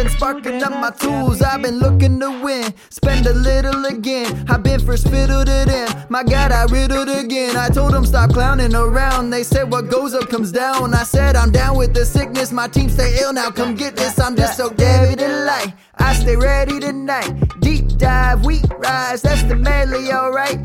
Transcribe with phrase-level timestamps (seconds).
[0.00, 1.42] I've been sparking up my tools.
[1.42, 2.72] I've been looking to win.
[2.88, 4.46] Spend a little again.
[4.48, 6.06] I've been first fiddle to them.
[6.08, 7.54] My God, I riddled again.
[7.54, 9.28] I told them stop clowning around.
[9.28, 10.94] They said what goes up comes down.
[10.94, 12.50] I said I'm down with the sickness.
[12.50, 13.50] My team stay ill now.
[13.50, 14.18] Come get this.
[14.18, 15.74] I'm just so David and light.
[15.98, 17.60] I stay ready tonight.
[17.60, 19.20] Deep dive, we rise.
[19.20, 20.64] That's the medley, alright.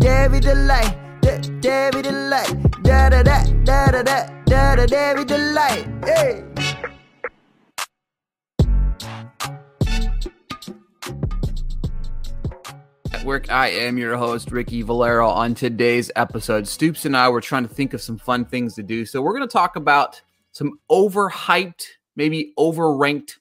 [0.00, 0.96] David Delight.
[1.60, 2.82] David Delight.
[2.82, 5.86] Da da da da da da da da David Delight.
[6.04, 6.53] Hey.
[13.24, 13.50] Network.
[13.50, 15.30] I am your host, Ricky Valero.
[15.30, 18.82] On today's episode, Stoops and I were trying to think of some fun things to
[18.82, 19.06] do.
[19.06, 20.20] So, we're going to talk about
[20.52, 21.86] some overhyped,
[22.16, 23.38] maybe overranked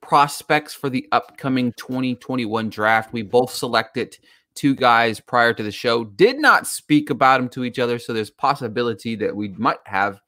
[0.00, 3.12] prospects for the upcoming 2021 draft.
[3.12, 4.16] We both selected
[4.54, 7.98] two guys prior to the show, did not speak about them to each other.
[7.98, 10.22] So, there's possibility that we might have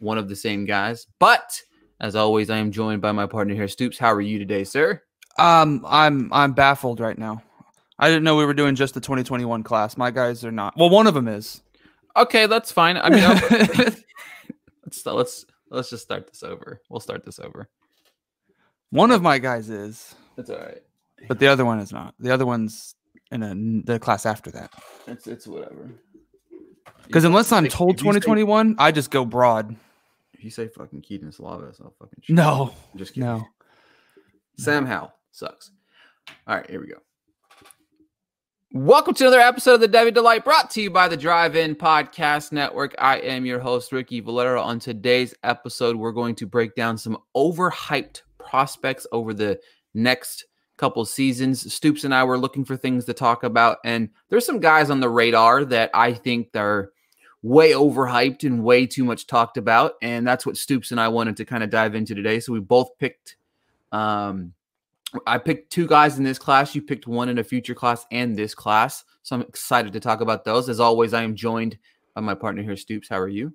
[0.00, 1.06] one of the same guys.
[1.20, 1.62] But
[2.00, 3.98] as always, I am joined by my partner here, Stoops.
[3.98, 5.00] How are you today, sir?
[5.38, 7.40] Um, I'm I'm baffled right now.
[8.02, 9.96] I didn't know we were doing just the 2021 class.
[9.96, 10.76] My guys are not.
[10.76, 11.62] Well, one of them is.
[12.16, 12.96] Okay, that's fine.
[12.96, 13.22] I mean,
[14.84, 16.80] let's let's let's just start this over.
[16.90, 17.68] We'll start this over.
[18.90, 20.82] One of my guys is, That's all right.
[21.28, 22.14] but the other one is not.
[22.18, 22.94] The other one's
[23.30, 23.54] in a,
[23.90, 24.72] the class after that.
[25.06, 25.90] It's it's whatever.
[27.06, 29.76] Because unless I'm told if you say- 2021, I just go broad.
[30.34, 32.74] If you say fucking Kedon Slovis, I'll fucking shoot No.
[32.92, 33.28] I'm just kidding.
[33.28, 33.44] no.
[34.58, 35.70] Sam Howell sucks.
[36.48, 36.96] All right, here we go.
[38.74, 41.74] Welcome to another episode of the Devy Delight brought to you by the Drive In
[41.74, 42.94] Podcast Network.
[42.98, 44.62] I am your host, Ricky Valero.
[44.62, 49.60] On today's episode, we're going to break down some overhyped prospects over the
[49.92, 50.46] next
[50.78, 51.70] couple seasons.
[51.70, 55.00] Stoops and I were looking for things to talk about, and there's some guys on
[55.00, 56.92] the radar that I think are
[57.42, 59.96] way overhyped and way too much talked about.
[60.00, 62.40] And that's what Stoops and I wanted to kind of dive into today.
[62.40, 63.36] So we both picked
[63.92, 64.54] um,
[65.26, 66.74] I picked two guys in this class.
[66.74, 69.04] You picked one in a future class and this class.
[69.22, 70.68] So I'm excited to talk about those.
[70.68, 71.78] As always, I am joined
[72.14, 73.08] by my partner here, Stoops.
[73.08, 73.52] How are you?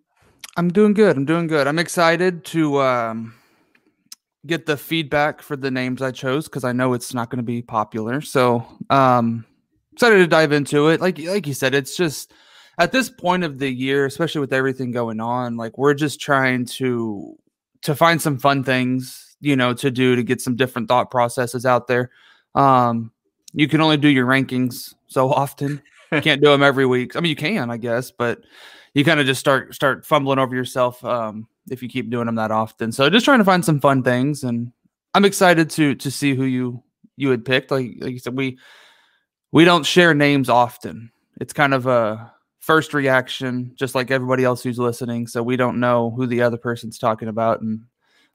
[0.56, 1.18] I'm doing good.
[1.18, 1.68] I'm doing good.
[1.68, 3.34] I'm excited to um,
[4.46, 7.44] get the feedback for the names I chose because I know it's not going to
[7.44, 8.22] be popular.
[8.22, 9.46] So um,
[9.94, 11.02] excited to dive into it.
[11.02, 12.34] Like like you said, it's just
[12.80, 16.66] at this point of the year, especially with everything going on, like we're just trying
[16.66, 17.36] to
[17.82, 21.66] to find some fun things you know to do to get some different thought processes
[21.66, 22.12] out there.
[22.56, 23.12] Um,
[23.54, 25.82] you can only do your rankings so often.
[26.12, 27.16] You can't do them every week.
[27.16, 28.42] I mean, you can, I guess, but
[28.94, 32.36] you kind of just start start fumbling over yourself um, if you keep doing them
[32.36, 32.92] that often.
[32.92, 34.72] So just trying to find some fun things, and
[35.14, 36.82] I'm excited to to see who you
[37.18, 37.72] you had picked.
[37.72, 38.58] Like like you said, we
[39.52, 41.12] we don't share names often.
[41.40, 45.28] It's kind of a first reaction, just like everybody else who's listening.
[45.28, 47.82] So we don't know who the other person's talking about, and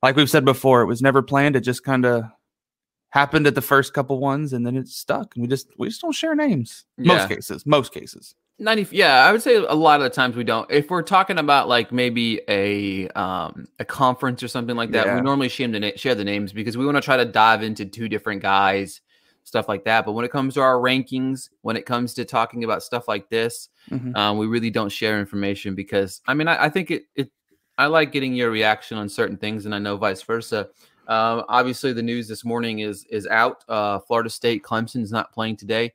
[0.03, 1.57] like we've said before, it was never planned.
[1.57, 2.25] It just kind of
[3.11, 5.35] happened at the first couple ones, and then it stuck.
[5.35, 6.85] And we just we just don't share names.
[6.99, 7.17] Yeah.
[7.17, 8.35] Most cases, most cases.
[8.59, 10.71] 90 yeah, I would say a lot of the times we don't.
[10.71, 15.15] If we're talking about like maybe a um a conference or something like that, Yeah.
[15.17, 17.63] we normally share the na- share the names because we want to try to dive
[17.63, 19.01] into two different guys,
[19.45, 20.05] stuff like that.
[20.05, 23.29] But when it comes to our rankings, when it comes to talking about stuff like
[23.31, 24.15] this, Mhm.
[24.17, 27.31] um, we really don't share information because I mean I, I think it it
[27.79, 30.69] I like getting your reaction on certain things, and I know vice versa.
[31.09, 33.65] Um, obviously, the news this morning is is out.
[33.69, 35.93] Uh, Florida State Clemson's not playing today,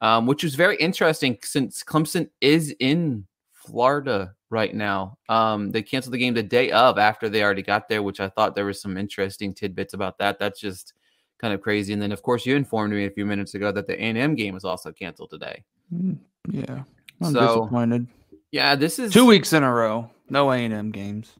[0.00, 5.18] um, which was very interesting since Clemson is in Florida right now.
[5.28, 8.28] Um, they canceled the game the day of after they already got there, which I
[8.28, 10.38] thought there was some interesting tidbits about that.
[10.38, 10.94] That's just
[11.38, 11.92] kind of crazy.
[11.92, 14.16] And then, of course, you informed me a few minutes ago that the A and
[14.16, 15.64] M game was also canceled today.
[15.92, 16.16] Mm,
[16.50, 16.84] Yeah,
[17.20, 18.06] I'm So- disappointed.
[18.52, 21.32] Yeah, this is Two weeks in a row, no A and M games.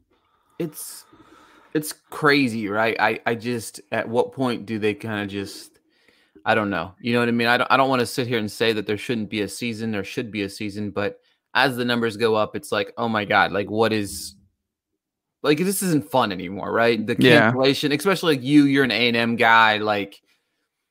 [0.59, 1.05] it's
[1.73, 2.95] it's crazy, right?
[2.99, 5.79] I I just at what point do they kind of just
[6.45, 6.93] I don't know.
[7.01, 7.47] You know what I mean?
[7.47, 9.49] I don't, I don't want to sit here and say that there shouldn't be a
[9.49, 9.91] season.
[9.91, 11.19] There should be a season, but
[11.53, 14.35] as the numbers go up, it's like, oh my god, like what is
[15.43, 17.05] like this isn't fun anymore, right?
[17.05, 17.51] The Yeah.
[17.51, 19.77] cancellation, especially like you, you're an A and M guy.
[19.77, 20.21] Like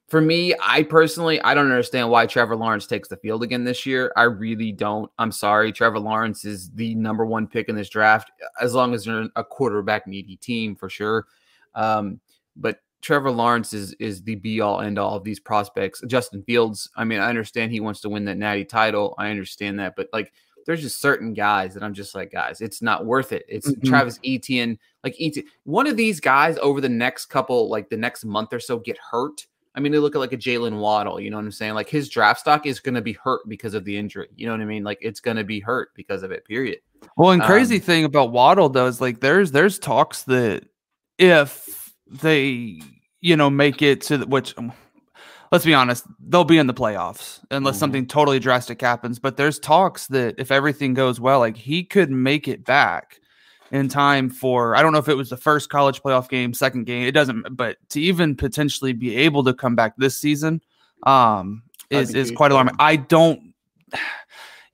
[0.09, 3.85] for me, I personally, I don't understand why Trevor Lawrence takes the field again this
[3.85, 4.13] year.
[4.17, 5.11] I really don't.
[5.19, 5.73] I'm sorry.
[5.73, 8.31] Trevor Lawrence is the number one pick in this draft,
[8.61, 11.27] as long as they're a quarterback needy team for sure.
[11.75, 12.21] Um,
[12.55, 16.03] but Trevor Lawrence is is the be all end all of these prospects.
[16.07, 19.15] Justin Fields, I mean, I understand he wants to win that natty title.
[19.19, 20.33] I understand that, but like
[20.67, 23.45] there's just certain guys that I'm just like, guys, it's not worth it.
[23.49, 23.85] It's Mhm.
[23.85, 25.47] Travis Etienne, like Etienne.
[25.65, 28.99] One of these guys over the next couple, like the next month or so, get
[28.99, 29.47] hurt.
[29.77, 31.75] I mean, they look at like a Jaylen Waddle, you know what I'm saying?
[31.75, 34.29] Like his draft stock is going to be hurt because of the injury.
[34.35, 34.83] You know what I mean?
[34.85, 36.79] Like it's going to be hurt because of it, period.
[37.17, 40.65] Well, and crazy Um, thing about Waddle though is like there's there's talks that
[41.19, 41.93] if
[42.23, 42.81] they
[43.21, 44.73] you know make it to the, which um,
[45.53, 47.81] let's be honest they'll be in the playoffs unless Mhm.
[47.81, 49.19] something totally drastic happens.
[49.19, 53.21] But there's talks that if everything goes well, like he could make it back
[53.71, 56.85] in time for I don't know if it was the first college playoff game, second
[56.85, 57.07] game.
[57.07, 60.61] It doesn't, but to even potentially be able to come back this season
[61.03, 62.75] um is is quite alarming.
[62.79, 63.55] I don't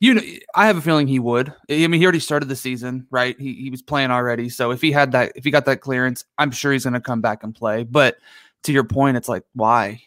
[0.01, 0.23] you know,
[0.57, 1.55] I have a feeling he would.
[1.71, 3.39] I mean, he already started the season, right?
[3.39, 4.49] He he was playing already.
[4.49, 7.01] So if he had that, if he got that clearance, I'm sure he's going to
[7.01, 7.85] come back and play.
[7.85, 8.17] But
[8.65, 10.03] to your point, it's like, why?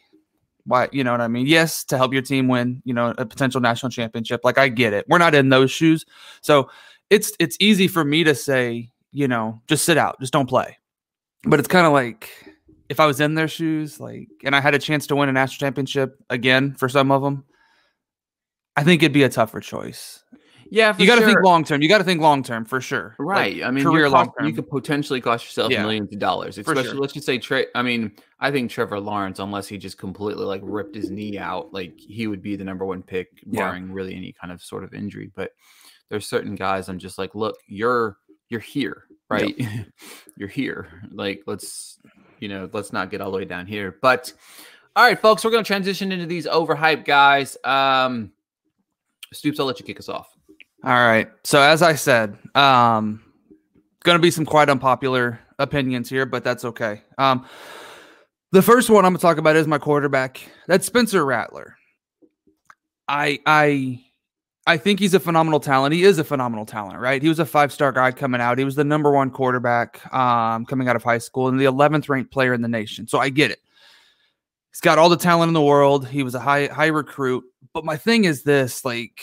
[0.66, 0.90] Why?
[0.92, 1.48] You know what I mean?
[1.48, 4.42] Yes, to help your team win, you know, a potential national championship.
[4.44, 5.06] Like I get it.
[5.08, 6.06] We're not in those shoes,
[6.42, 6.70] so
[7.10, 10.78] it's it's easy for me to say, you know, just sit out, just don't play.
[11.44, 12.30] But it's kind of like
[12.90, 15.31] if I was in their shoes, like, and I had a chance to win a
[15.31, 17.46] national championship again for some of them.
[18.75, 20.24] I think it'd be a tougher choice.
[20.69, 21.30] Yeah, for You got to sure.
[21.30, 21.81] think long term.
[21.81, 23.16] You got to think long term for sure.
[23.19, 23.63] Like, Right.
[23.63, 25.84] I mean, career long cost, you could potentially cost yourself Yeah.
[25.84, 26.58] millions of dollars.
[26.58, 26.96] Especially, sure.
[26.96, 27.68] let's just say Trey.
[27.75, 31.72] I mean, I think Trevor Lawrence, unless he just completely like ripped his knee out,
[31.72, 33.62] like he would be the number one pick, Yeah.
[33.62, 35.31] barring really any kind of sort of injury.
[35.36, 35.51] But
[36.10, 38.18] there's certain guys I'm just like, look, you're
[38.50, 39.56] you're here, right?
[40.38, 40.88] you're here.
[41.12, 42.00] Like, let's
[42.40, 43.98] you know, let's not get all the way down here.
[44.02, 44.34] But
[44.96, 47.57] all right, folks, we're gonna transition into these overhyped guys.
[47.63, 48.31] Um,
[49.34, 50.30] Stoops, I'll let you kick us off.
[50.84, 51.30] All right.
[51.44, 53.24] So as I said, um,
[54.04, 57.01] going to be some quite unpopular opinions here, but that's okay.
[57.18, 57.46] Um,
[58.51, 60.42] the first one I'm going to talk about is my quarterback.
[60.68, 61.75] That's Spencer Rattler.
[63.08, 64.05] I I
[64.68, 65.94] I think he's a phenomenal talent.
[65.94, 67.22] He is a phenomenal talent, right?
[67.22, 68.58] He was a five star guy coming out.
[68.58, 72.10] He was the number one quarterback um, coming out of high school and the 11th
[72.10, 73.08] ranked player in the nation.
[73.08, 73.60] So I get it.
[74.72, 76.08] He's got all the talent in the world.
[76.08, 77.44] He was a high high recruit.
[77.74, 79.22] But my thing is this, like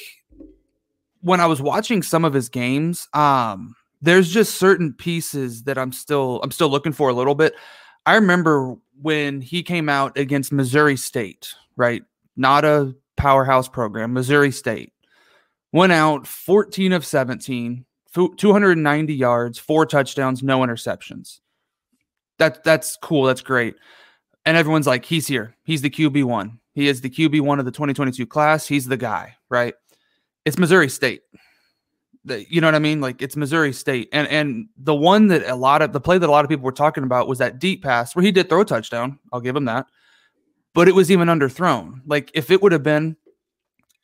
[1.20, 5.92] when I was watching some of his games, um, there's just certain pieces that I'm
[5.92, 7.54] still I'm still looking for a little bit.
[8.06, 12.02] I remember when he came out against Missouri State, right?
[12.36, 14.92] Not a powerhouse program, Missouri State.
[15.72, 17.84] Went out 14 of 17,
[18.36, 21.40] 290 yards, four touchdowns, no interceptions.
[22.38, 23.76] That that's cool, that's great.
[24.44, 25.56] And everyone's like, he's here.
[25.64, 26.58] He's the QB1.
[26.74, 28.66] He is the QB1 of the 2022 class.
[28.66, 29.74] He's the guy, right?
[30.44, 31.22] it's Missouri State.
[32.24, 33.00] The- you know what I mean?
[33.00, 36.28] Like it's Missouri State, and and the one that a lot of the play that
[36.28, 38.60] a lot of people were talking about was that deep pass where he did throw
[38.60, 39.18] a touchdown.
[39.32, 39.86] I'll give him that,
[40.74, 42.00] but it was even underthrown.
[42.06, 43.16] Like if it would have been,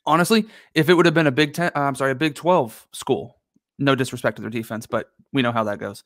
[0.09, 2.87] honestly, if it would have been a Big Ten, uh, I'm sorry, a Big Twelve
[2.91, 3.37] school.
[3.77, 6.03] No disrespect to their defense, but we know how that goes.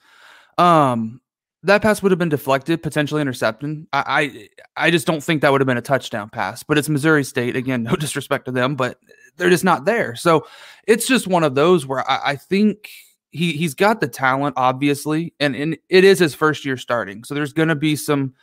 [0.58, 1.22] Um,
[1.64, 3.88] that pass would have been deflected, potentially intercepted.
[3.94, 6.62] I, I I just don't think that would have been a touchdown pass.
[6.62, 7.84] But it's Missouri State again.
[7.84, 9.00] No disrespect to them, but
[9.38, 10.16] they're just not there.
[10.16, 10.46] So
[10.88, 12.90] it's just one of those where I, I think
[13.32, 17.24] he he's got the talent, obviously, and and it is his first year starting.
[17.24, 18.34] So there's going to be some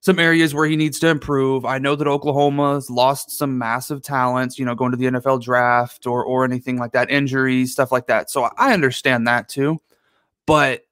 [0.00, 1.64] some areas where he needs to improve.
[1.64, 6.06] I know that Oklahoma's lost some massive talents, you know, going to the NFL draft
[6.06, 8.30] or or anything like that, injuries, stuff like that.
[8.30, 9.78] So I understand that too,
[10.46, 10.82] but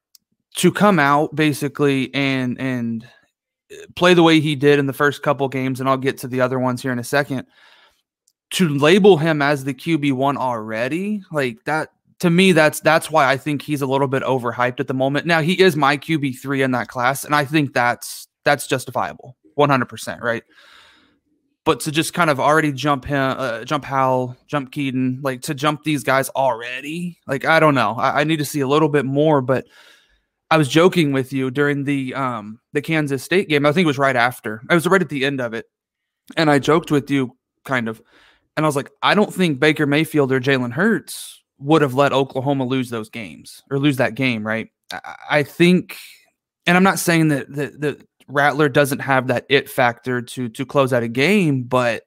[0.57, 3.05] to come out basically and and
[3.71, 6.29] uh, play the way he did in the first couple games, and I'll get to
[6.29, 7.47] the other ones here in a second.
[8.51, 13.31] To label him as the QB one already, like that to me, that's that's why
[13.31, 15.27] I think he's a little bit overhyped at the moment.
[15.27, 19.37] Now he is my QB three in that class, and I think that's that's justifiable,
[19.57, 20.43] one hundred percent, right?
[21.65, 25.55] But to just kind of already jump him, uh, jump Howell, jump Kedon, like to
[25.55, 27.97] jump these guys already, like I don't know.
[27.99, 29.67] I, I need to see a little bit more, but
[30.49, 33.67] I was joking with you during the um the Kansas State game.
[33.67, 34.63] I think it was right after.
[34.71, 35.67] I was right at the end of it,
[36.37, 38.01] and I joked with you kind of,
[38.57, 42.13] and I was like, I don't think Baker Mayfield or Jalen Hurts would have let
[42.13, 44.69] Oklahoma lose those games or lose that game, right?
[44.93, 45.97] I, I think,
[46.65, 50.67] and I'm not saying that that, that Rattler doesn't have that it factor to to
[50.67, 52.05] close out a game, but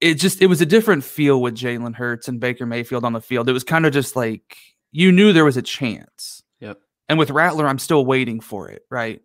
[0.00, 3.20] it just it was a different feel with Jalen Hurts and Baker Mayfield on the
[3.20, 3.48] field.
[3.48, 4.56] It was kind of just like
[4.92, 6.42] you knew there was a chance.
[6.60, 6.78] Yep.
[7.08, 9.20] And with Rattler, I'm still waiting for it, right?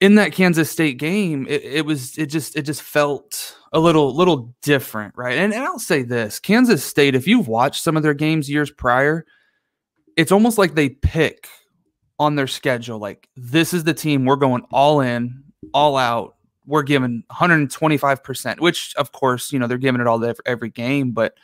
[0.00, 4.14] In that Kansas State game, it, it was it just it just felt a little
[4.16, 5.38] little different, right?
[5.38, 8.70] And, and I'll say this: Kansas State, if you've watched some of their games years
[8.70, 9.24] prior,
[10.16, 11.48] it's almost like they pick
[12.20, 12.98] on their schedule.
[12.98, 15.42] Like this is the team we're going all in,
[15.74, 16.36] all out.
[16.66, 21.10] We're giving 125%, which of course, you know, they're giving it all every, every game,
[21.10, 21.34] but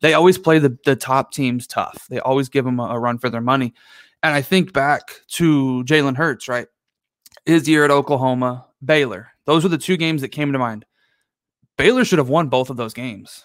[0.00, 2.06] they always play the, the top teams tough.
[2.08, 3.74] They always give them a, a run for their money.
[4.22, 6.68] And I think back to Jalen Hurts, right?
[7.44, 9.28] His year at Oklahoma, Baylor.
[9.44, 10.86] Those were the two games that came to mind.
[11.76, 13.44] Baylor should have won both of those games.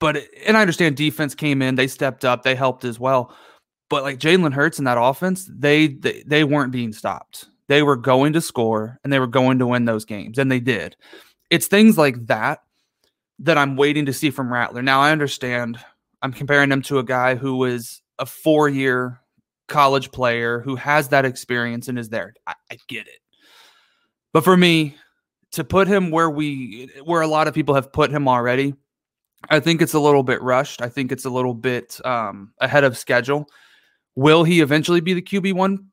[0.00, 3.34] But, and I understand defense came in, they stepped up, they helped as well.
[3.88, 7.48] But like Jalen Hurts and that offense, they, they they weren't being stopped.
[7.68, 10.60] They were going to score and they were going to win those games, and they
[10.60, 10.96] did.
[11.50, 12.60] It's things like that
[13.40, 14.82] that I'm waiting to see from Rattler.
[14.82, 15.78] Now I understand
[16.22, 19.20] I'm comparing him to a guy who was a four year
[19.68, 22.34] college player who has that experience and is there.
[22.46, 23.20] I, I get it.
[24.32, 24.96] But for me,
[25.52, 28.74] to put him where we where a lot of people have put him already,
[29.48, 30.82] I think it's a little bit rushed.
[30.82, 33.48] I think it's a little bit um, ahead of schedule.
[34.18, 35.90] Will he eventually be the QB one?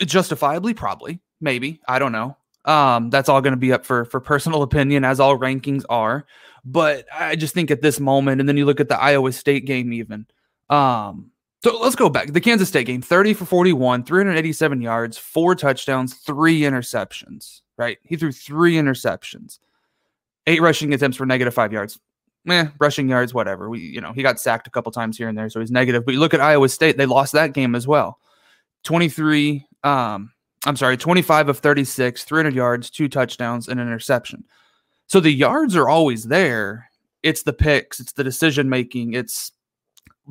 [0.00, 1.80] Justifiably, probably, maybe.
[1.86, 2.36] I don't know.
[2.64, 6.26] Um, that's all going to be up for for personal opinion, as all rankings are.
[6.64, 9.66] But I just think at this moment, and then you look at the Iowa State
[9.66, 10.26] game, even.
[10.68, 11.30] Um,
[11.62, 12.32] so let's go back.
[12.32, 17.98] The Kansas State game 30 for 41, 387 yards, four touchdowns, three interceptions, right?
[18.02, 19.60] He threw three interceptions,
[20.48, 22.00] eight rushing attempts for negative five yards
[22.48, 23.68] eh, rushing yards, whatever.
[23.68, 26.04] We, you know, he got sacked a couple times here and there, so he's negative.
[26.04, 28.18] But you look at Iowa State; they lost that game as well.
[28.82, 30.32] Twenty three, um,
[30.66, 34.44] I'm sorry, twenty five of thirty six, three hundred yards, two touchdowns, and an interception.
[35.06, 36.88] So the yards are always there.
[37.22, 39.52] It's the picks, it's the decision making, it's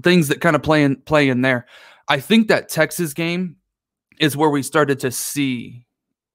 [0.03, 1.65] things that kind of play in play in there.
[2.08, 3.55] I think that Texas game
[4.20, 5.86] is where we started to see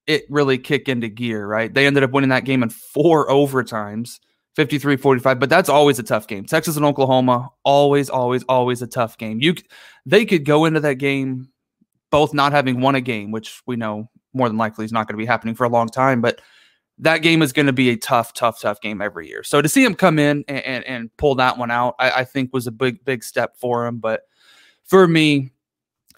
[0.06, 1.73] it really kick into gear, right?
[1.73, 4.18] They ended up winning that game in four overtimes
[4.58, 6.44] 53 45 but that's always a tough game.
[6.44, 9.40] Texas and oklahoma always always always a tough game.
[9.40, 9.54] You
[10.04, 11.48] they could go into that game
[12.10, 15.14] both not having won a game which we know more than likely is not going
[15.14, 16.40] to be happening for a long time but
[16.98, 19.44] that game is going to be a tough tough tough game every year.
[19.44, 22.24] So to see him come in and, and, and pull that one out I, I
[22.24, 24.22] think was a big big step for him but
[24.82, 25.52] for me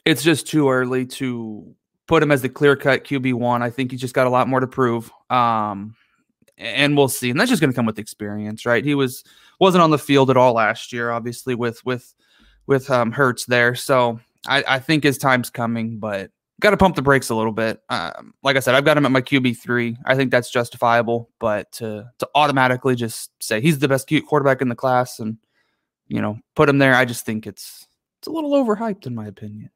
[0.07, 1.75] it's just too early to
[2.09, 4.61] put him as the clear cut qb1 i think he's just got a lot more
[4.61, 5.13] to prove.
[5.29, 5.95] Um
[6.61, 7.31] and we'll see.
[7.31, 8.85] And that's just going to come with experience, right?
[8.85, 9.25] He was
[9.59, 12.15] wasn't on the field at all last year, obviously with with
[12.67, 13.75] with um, Hurts there.
[13.75, 17.53] So I, I think his time's coming, but got to pump the brakes a little
[17.53, 17.81] bit.
[17.89, 19.97] Um, like I said, I've got him at my QB three.
[20.05, 24.69] I think that's justifiable, but to to automatically just say he's the best quarterback in
[24.69, 25.39] the class and
[26.09, 27.87] you know put him there, I just think it's
[28.19, 29.71] it's a little overhyped in my opinion.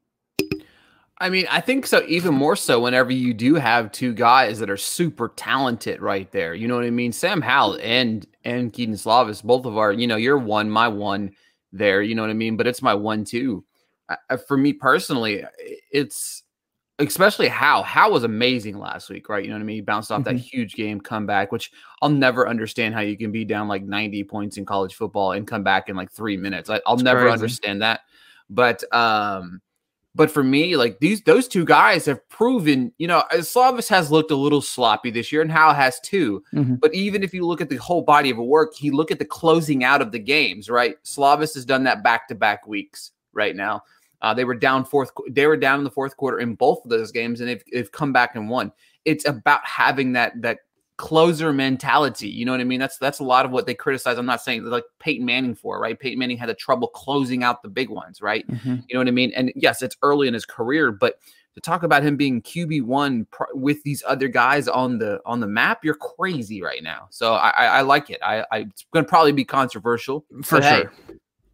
[1.18, 2.04] I mean, I think so.
[2.08, 6.54] Even more so whenever you do have two guys that are super talented right there.
[6.54, 7.12] You know what I mean?
[7.12, 11.32] Sam Howell and and Kedon Slovis, both of our, you know, you're one, my one
[11.72, 12.02] there.
[12.02, 12.56] You know what I mean?
[12.56, 13.64] But it's my one too.
[14.08, 15.44] Uh, for me personally,
[15.92, 16.42] it's
[16.98, 19.44] especially how how was amazing last week, right?
[19.44, 19.76] You know what I mean?
[19.76, 20.36] He bounced off mm-hmm.
[20.36, 21.70] that huge game comeback, which
[22.02, 25.46] I'll never understand how you can be down like 90 points in college football and
[25.46, 26.70] come back in like three minutes.
[26.70, 27.32] I, will never crazy.
[27.32, 28.00] understand that.
[28.50, 29.60] But um
[30.14, 34.10] but for me, like these, those two guys have proven, you know, uh, Slovis has
[34.10, 36.42] looked a little sloppy this year, and Howell has too.
[36.54, 36.76] Mm-hmm.
[36.76, 39.24] But even if you look at the whole body of work, he look at the
[39.24, 40.94] closing out of the games, right?
[41.04, 43.82] Slovis has done that back to back weeks right now.
[44.22, 46.90] Uh, they were down fourth, they were down in the fourth quarter in both of
[46.90, 48.72] those games, and they've, they've come back and won.
[49.04, 50.60] It's about having that that
[50.96, 52.28] closer mentality.
[52.28, 52.80] You know what I mean?
[52.80, 54.18] That's that's a lot of what they criticize.
[54.18, 55.98] I'm not saying like Peyton Manning for, right?
[55.98, 58.46] Peyton Manning had a trouble closing out the big ones, right?
[58.48, 58.76] Mm-hmm.
[58.88, 59.32] You know what I mean?
[59.34, 61.18] And yes, it's early in his career, but
[61.54, 65.40] to talk about him being QB one pr- with these other guys on the on
[65.40, 67.06] the map, you're crazy right now.
[67.10, 68.20] So I, I, I like it.
[68.22, 70.62] I, I it's going to probably be controversial for sure.
[70.62, 70.84] Hey,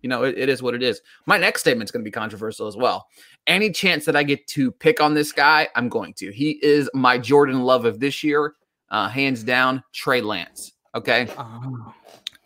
[0.02, 1.02] you know, it, it is what it is.
[1.26, 3.06] My next statement is going to be controversial as well.
[3.47, 6.32] Any chance that I get to pick on this guy, I'm going to.
[6.32, 8.54] He is my Jordan Love of this year
[8.90, 10.73] uh, hands down, Trey Lance.
[10.94, 11.28] Okay.
[11.38, 11.94] Oh.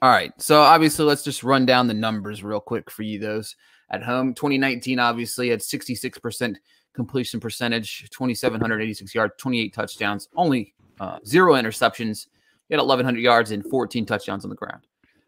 [0.03, 0.33] All right.
[0.41, 3.19] So obviously, let's just run down the numbers real quick for you.
[3.19, 3.57] Those
[3.91, 6.57] at home, 2019 obviously had 66%
[6.95, 12.27] completion percentage, 2,786 yards, 28 touchdowns, only uh, zero interceptions.
[12.69, 14.87] He had 1,100 yards and 14 touchdowns on the ground.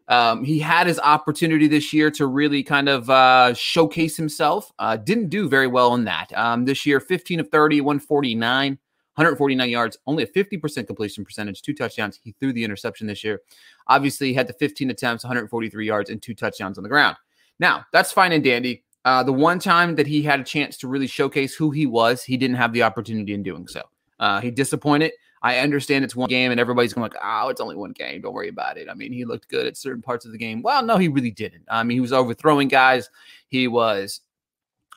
[0.09, 4.73] Um, he had his opportunity this year to really kind of uh, showcase himself.
[4.79, 6.33] Uh, didn't do very well in that.
[6.37, 8.79] Um, this year, 15 of 30, 149,
[9.17, 12.21] 149 yards, only a 50% completion percentage, two touchdowns.
[12.23, 13.41] He threw the interception this year.
[13.89, 17.17] Obviously, he had the 15 attempts, 143 yards, and two touchdowns on the ground.
[17.59, 18.85] Now, that's fine and dandy.
[19.07, 22.23] Uh, the one time that he had a chance to really showcase who he was,
[22.23, 23.83] he didn't have the opportunity in doing so.
[24.19, 25.13] Uh, he disappointed.
[25.43, 28.21] I understand it's one game and everybody's going like, oh, it's only one game.
[28.21, 28.89] Don't worry about it.
[28.91, 30.61] I mean, he looked good at certain parts of the game.
[30.61, 31.65] Well, no, he really didn't.
[31.69, 33.09] I mean, he was overthrowing guys.
[33.49, 34.21] He was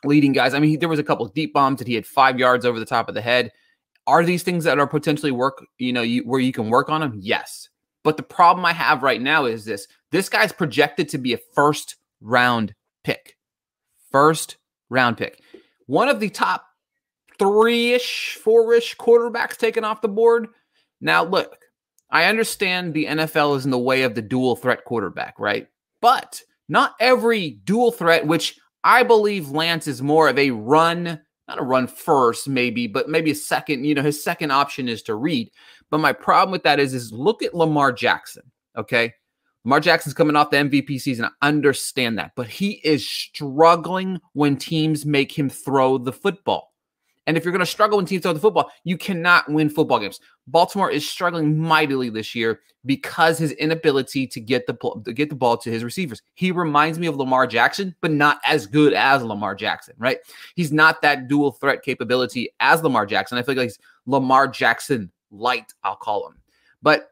[0.02, 0.54] leading guys.
[0.54, 2.80] I mean, he, there was a couple deep bombs that he had five yards over
[2.80, 3.52] the top of the head.
[4.10, 7.00] Are these things that are potentially work, you know, you, where you can work on
[7.00, 7.14] them?
[7.20, 7.68] Yes.
[8.02, 11.38] But the problem I have right now is this this guy's projected to be a
[11.54, 12.74] first round
[13.04, 13.36] pick.
[14.10, 14.56] First
[14.88, 15.40] round pick.
[15.86, 16.64] One of the top
[17.38, 20.48] three ish, four ish quarterbacks taken off the board.
[21.00, 21.56] Now, look,
[22.10, 25.68] I understand the NFL is in the way of the dual threat quarterback, right?
[26.02, 31.60] But not every dual threat, which I believe Lance is more of a run, not
[31.60, 33.84] a run first, maybe, but maybe a second.
[33.84, 35.50] You know, his second option is to read.
[35.90, 38.44] But my problem with that is, is look at Lamar Jackson.
[38.76, 39.12] Okay.
[39.64, 41.26] Lamar Jackson's coming off the MVP season.
[41.26, 46.69] I understand that, but he is struggling when teams make him throw the football.
[47.30, 50.00] And if you're going to struggle when teams throw the football, you cannot win football
[50.00, 50.18] games.
[50.48, 55.36] Baltimore is struggling mightily this year because his inability to get the to get the
[55.36, 56.22] ball to his receivers.
[56.34, 60.18] He reminds me of Lamar Jackson, but not as good as Lamar Jackson, right?
[60.56, 63.38] He's not that dual threat capability as Lamar Jackson.
[63.38, 66.34] I feel like he's Lamar Jackson light, I'll call him.
[66.82, 67.10] But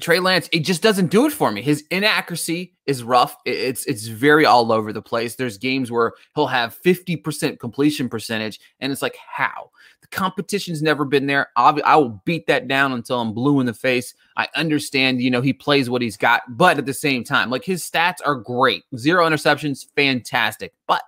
[0.00, 1.62] Trey Lance, it just doesn't do it for me.
[1.62, 3.36] His inaccuracy is rough.
[3.44, 5.36] It's it's very all over the place.
[5.36, 9.70] There's games where he'll have 50% completion percentage, and it's like, how?
[10.00, 11.48] The competition's never been there.
[11.56, 14.14] I'll, I will beat that down until I'm blue in the face.
[14.36, 17.64] I understand, you know, he plays what he's got, but at the same time, like
[17.64, 18.82] his stats are great.
[18.96, 20.74] Zero interceptions, fantastic.
[20.88, 21.04] But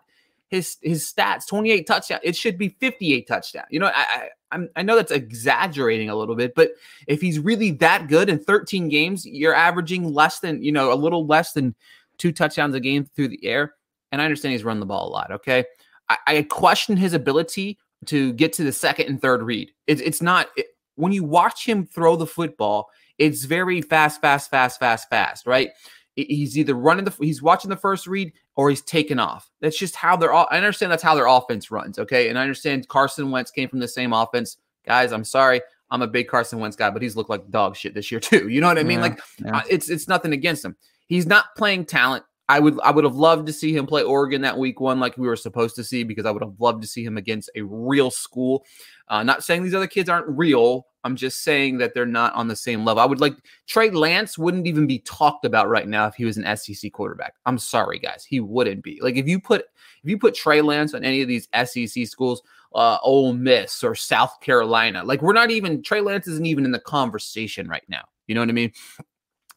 [0.48, 3.64] his his stats 28 touchdown it should be 58 touchdown.
[3.70, 6.72] You know I, I i know that's exaggerating a little bit but
[7.08, 10.94] if he's really that good in 13 games you're averaging less than you know a
[10.94, 11.74] little less than
[12.18, 13.74] two touchdowns a game through the air.
[14.12, 15.64] And i understand he's run the ball a lot okay?
[16.08, 19.72] I, I question his ability to get to the second and third read.
[19.86, 24.50] It, it's not it, when you watch him throw the football it's very fast fast
[24.50, 25.70] fast fast fast right?
[26.14, 29.50] He's either running the he's watching the first read or he's taken off.
[29.60, 32.28] That's just how they're all I understand that's how their offense runs, okay?
[32.28, 34.56] And I understand Carson Wentz came from the same offense.
[34.84, 35.60] Guys, I'm sorry.
[35.90, 38.48] I'm a big Carson Wentz guy, but he's looked like dog shit this year too.
[38.48, 38.98] You know what I mean?
[38.98, 39.62] Yeah, like yeah.
[39.68, 40.76] it's it's nothing against him.
[41.06, 42.24] He's not playing talent.
[42.48, 45.16] I would I would have loved to see him play Oregon that week one like
[45.18, 47.62] we were supposed to see because I would have loved to see him against a
[47.62, 48.64] real school.
[49.08, 50.86] Uh, not saying these other kids aren't real.
[51.06, 53.00] I'm just saying that they're not on the same level.
[53.00, 53.36] I would like
[53.68, 57.34] Trey Lance wouldn't even be talked about right now if he was an SEC quarterback.
[57.46, 58.98] I'm sorry, guys, he wouldn't be.
[59.00, 59.66] Like if you put
[60.02, 62.42] if you put Trey Lance on any of these SEC schools,
[62.74, 66.72] uh, Ole Miss or South Carolina, like we're not even Trey Lance isn't even in
[66.72, 68.02] the conversation right now.
[68.26, 68.72] You know what I mean?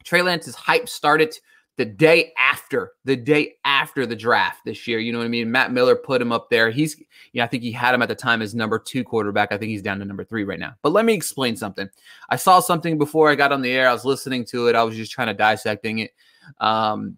[0.03, 1.35] Trey Lance's hype started
[1.79, 4.99] the day after the day after the draft this year.
[4.99, 5.49] You know what I mean?
[5.49, 6.69] Matt Miller put him up there.
[6.69, 9.53] He's, yeah, I think he had him at the time as number two quarterback.
[9.53, 10.73] I think he's down to number three right now.
[10.81, 11.89] But let me explain something.
[12.29, 13.87] I saw something before I got on the air.
[13.87, 14.75] I was listening to it.
[14.75, 16.11] I was just trying to dissecting it.
[16.59, 17.17] Um,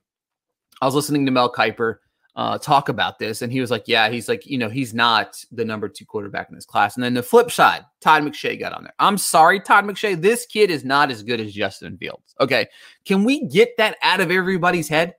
[0.79, 1.95] I was listening to Mel Kiper
[2.35, 5.43] uh, talk about this, and he was like, "Yeah, he's like, you know, he's not
[5.51, 8.73] the number two quarterback in this class." And then the flip side, Todd McShay got
[8.73, 8.93] on there.
[8.99, 12.35] I'm sorry, Todd McShay, this kid is not as good as Justin Fields.
[12.39, 12.67] Okay,
[13.05, 15.15] can we get that out of everybody's head,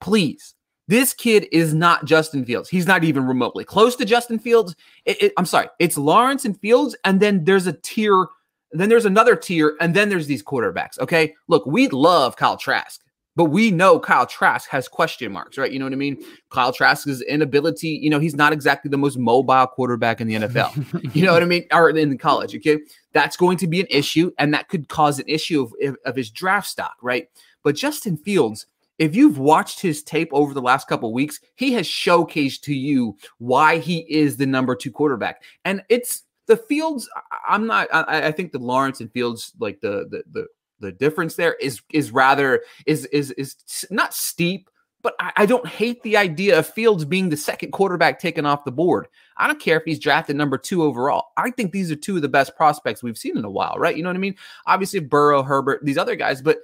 [0.00, 0.54] please?
[0.86, 2.68] This kid is not Justin Fields.
[2.68, 4.76] He's not even remotely close to Justin Fields.
[5.06, 8.26] It, it, I'm sorry, it's Lawrence and Fields, and then there's a tier.
[8.72, 10.98] Then there's another tier, and then there's these quarterbacks.
[11.00, 13.00] Okay, look, we love Kyle Trask.
[13.36, 15.72] But we know Kyle Trask has question marks, right?
[15.72, 16.24] You know what I mean?
[16.50, 21.14] Kyle Trask's inability, you know, he's not exactly the most mobile quarterback in the NFL.
[21.14, 21.66] you know what I mean?
[21.72, 22.78] Or in college, okay?
[23.12, 26.30] That's going to be an issue, and that could cause an issue of, of his
[26.30, 27.28] draft stock, right?
[27.64, 28.66] But Justin Fields,
[28.98, 33.16] if you've watched his tape over the last couple weeks, he has showcased to you
[33.38, 35.42] why he is the number two quarterback.
[35.64, 37.08] And it's the Fields.
[37.48, 37.88] I'm not.
[37.92, 40.46] I, I think the Lawrence and Fields, like the the the
[40.80, 43.56] the difference there is is rather is is is
[43.90, 44.68] not steep,
[45.02, 48.64] but I, I, don't hate the idea of Fields being the second quarterback taken off
[48.64, 49.06] the board.
[49.36, 51.26] I don't care if he's drafted number two overall.
[51.36, 53.96] I think these are two of the best prospects we've seen in a while, right?
[53.96, 54.36] You know what I mean?
[54.66, 56.58] Obviously, Burrow, Herbert, these other guys, but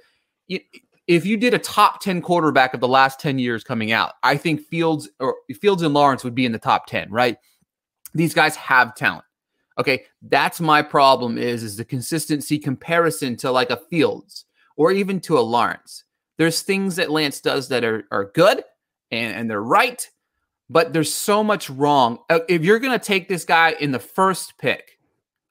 [1.07, 4.37] if you did a top 10 quarterback of the last 10 years coming out, I
[4.37, 7.37] think Fields or Fields and Lawrence would be in the top 10, right?
[8.13, 9.25] These guys have talent.
[9.79, 15.19] Okay, that's my problem is is the consistency comparison to like a Fields or even
[15.21, 16.03] to a Lawrence.
[16.37, 18.63] There's things that Lance does that are, are good
[19.11, 20.07] and, and they're right,
[20.69, 22.19] but there's so much wrong.
[22.29, 24.97] Uh, if you're to take this guy in the first pick,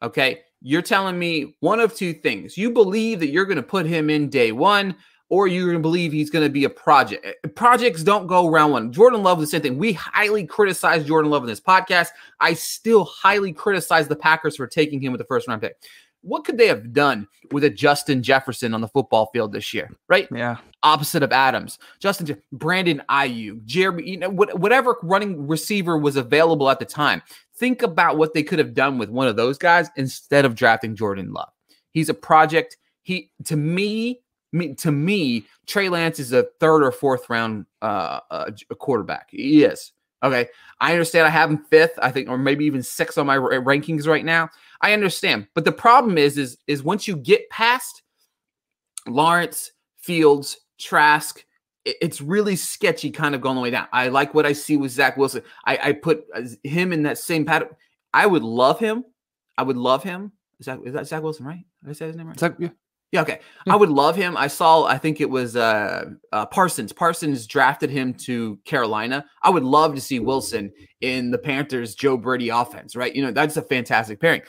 [0.03, 2.57] okay, you're telling me one of two things.
[2.59, 4.97] You believe that you're to put him in day one,
[5.31, 7.25] or you're going to believe he's going to be a project.
[7.25, 8.93] Eh, projects don't go round one.
[8.93, 9.79] Jordan Love, the same thing.
[9.79, 12.09] We highly criticize Jordan Love in this podcast.
[12.41, 15.77] I still highly criticize the Packers for taking him with the first round pick.
[16.23, 19.97] What could they have done with a Justin Jefferson on the football field this year?
[20.09, 20.29] Right?
[20.35, 20.59] Yeah.
[20.83, 26.79] Opposite of Adams, Justin, Brandon Aiyuk, Jeremy, you know, whatever running receiver was available at
[26.79, 27.23] the time.
[27.57, 30.95] Think about what they could have done with one of those guys instead of drafting
[30.95, 31.51] Jordan Love.
[31.93, 32.77] He's a project.
[33.03, 34.21] He to me,
[34.53, 39.29] me to me, Trey Lance is a third or fourth round uh, uh, quarterback.
[39.31, 39.93] He is.
[40.23, 40.49] Okay.
[40.81, 44.07] I understand I have him fifth, I think, or maybe even sixth on my rankings
[44.07, 44.51] right now.
[44.81, 45.47] I understand.
[45.55, 48.03] But the problem is, is, is once you get past
[49.07, 51.45] Lawrence, Fields, Trask,
[51.85, 53.87] it's really sketchy kind of going the way down.
[53.93, 55.43] I like what I see with Zach Wilson.
[55.65, 57.71] I, I put uh, him in that same pattern.
[58.13, 59.05] I would love him.
[59.57, 60.33] I would love him.
[60.59, 61.65] Is that is that Zach Wilson, right?
[61.83, 62.39] Did I say his name right?
[62.39, 62.69] Zach, yeah.
[63.13, 63.41] Yeah, okay.
[63.69, 64.37] I would love him.
[64.37, 66.93] I saw, I think it was uh, uh, Parsons.
[66.93, 69.25] Parsons drafted him to Carolina.
[69.43, 73.13] I would love to see Wilson in the Panthers' Joe Brady offense, right?
[73.15, 74.43] You know, that's a fantastic pairing.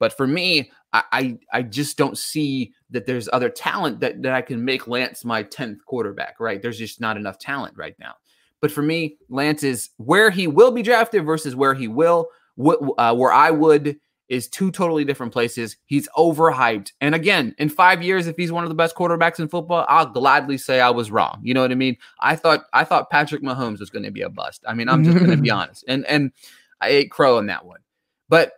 [0.00, 4.32] But for me, I, I, I just don't see that there's other talent that, that
[4.32, 6.60] I can make Lance my 10th quarterback, right?
[6.60, 8.14] There's just not enough talent right now.
[8.60, 12.28] But for me, Lance is where he will be drafted versus where he will,
[12.98, 13.96] uh, where I would
[14.32, 15.76] is two totally different places.
[15.84, 16.92] He's overhyped.
[17.02, 20.06] And again, in five years, if he's one of the best quarterbacks in football, I'll
[20.06, 21.38] gladly say I was wrong.
[21.42, 21.98] You know what I mean?
[22.18, 24.64] I thought I thought Patrick Mahomes was going to be a bust.
[24.66, 25.84] I mean, I'm just going to be honest.
[25.86, 26.32] And and
[26.80, 27.80] I ate crow on that one.
[28.30, 28.52] But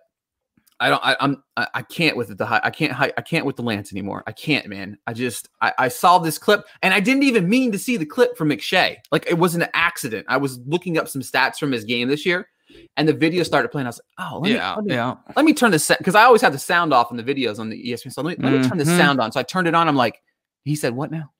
[0.79, 1.05] I don't.
[1.05, 1.43] I, I'm.
[1.57, 2.61] I can't with the.
[2.65, 2.97] I can't.
[3.01, 4.23] I can't with the Lance anymore.
[4.29, 4.97] I can't, man.
[5.09, 5.49] I just.
[5.61, 8.51] I, I saw this clip, and I didn't even mean to see the clip from
[8.51, 8.99] McShay.
[9.11, 10.27] Like it was an accident.
[10.29, 12.49] I was looking up some stats from his game this year,
[12.96, 13.87] and the video started playing.
[13.87, 15.14] I was like, oh, let yeah, me, let me, yeah.
[15.37, 17.70] Let me turn this because I always have the sound off in the videos on
[17.70, 18.12] the ESPN.
[18.12, 18.96] So let me, let me turn the mm-hmm.
[18.96, 19.33] sound on.
[19.33, 19.88] So I turned it on.
[19.88, 20.20] I'm like,
[20.64, 21.31] he said, what now?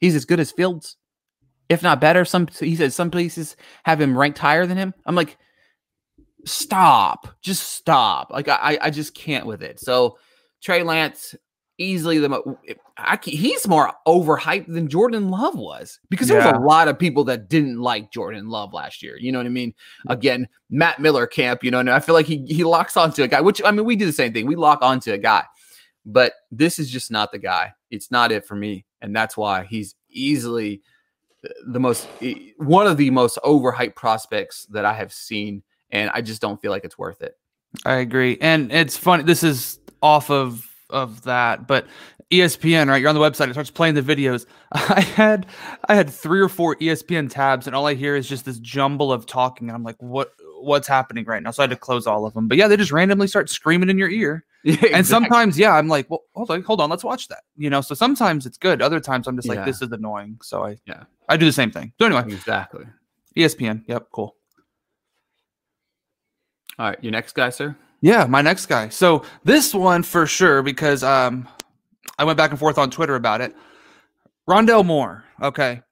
[0.00, 0.96] He's as good as Fields,
[1.68, 2.24] if not better.
[2.24, 4.94] Some he said some places have him ranked higher than him.
[5.04, 5.38] I'm like
[6.46, 8.30] stop, just stop.
[8.30, 9.80] Like I, I just can't with it.
[9.80, 10.18] So
[10.62, 11.34] Trey Lance
[11.78, 12.56] easily the
[12.96, 16.40] I, he's more overhyped than Jordan Love was because yeah.
[16.40, 19.16] there was a lot of people that didn't like Jordan Love last year.
[19.18, 19.74] You know what I mean?
[20.08, 21.62] Again, Matt Miller camp.
[21.62, 23.40] You know, and I feel like he he locks onto a guy.
[23.40, 24.46] Which I mean, we do the same thing.
[24.46, 25.44] We lock onto a guy,
[26.04, 27.72] but this is just not the guy.
[27.90, 30.82] It's not it for me, and that's why he's easily
[31.66, 32.08] the most
[32.58, 36.70] one of the most overhyped prospects that I have seen and I just don't feel
[36.70, 37.36] like it's worth it.
[37.84, 39.22] I agree, and it's funny.
[39.22, 41.86] This is off of of that, but
[42.30, 43.00] ESPN, right?
[43.00, 43.48] You're on the website.
[43.48, 44.46] It starts playing the videos.
[44.72, 45.46] I had
[45.88, 49.12] I had three or four ESPN tabs, and all I hear is just this jumble
[49.12, 49.68] of talking.
[49.68, 51.52] And I'm like, what what's happening right now?
[51.52, 52.48] So I had to close all of them.
[52.48, 54.44] But yeah, they just randomly start screaming in your ear.
[54.66, 54.94] Yeah, exactly.
[54.94, 57.44] And sometimes, yeah, I'm like, well, hold on, hold on, let's watch that.
[57.56, 58.82] You know, so sometimes it's good.
[58.82, 60.38] Other times I'm just like, this is annoying.
[60.42, 61.92] So I yeah, I do the same thing.
[62.00, 62.84] So anyway, exactly.
[63.36, 63.84] ESPN.
[63.86, 64.34] Yep, cool.
[66.80, 67.76] All right, your next guy, sir.
[68.00, 68.88] Yeah, my next guy.
[68.88, 71.48] So this one for sure because um,
[72.18, 73.54] I went back and forth on Twitter about it.
[74.48, 75.24] Rondale Moore.
[75.42, 75.82] Okay,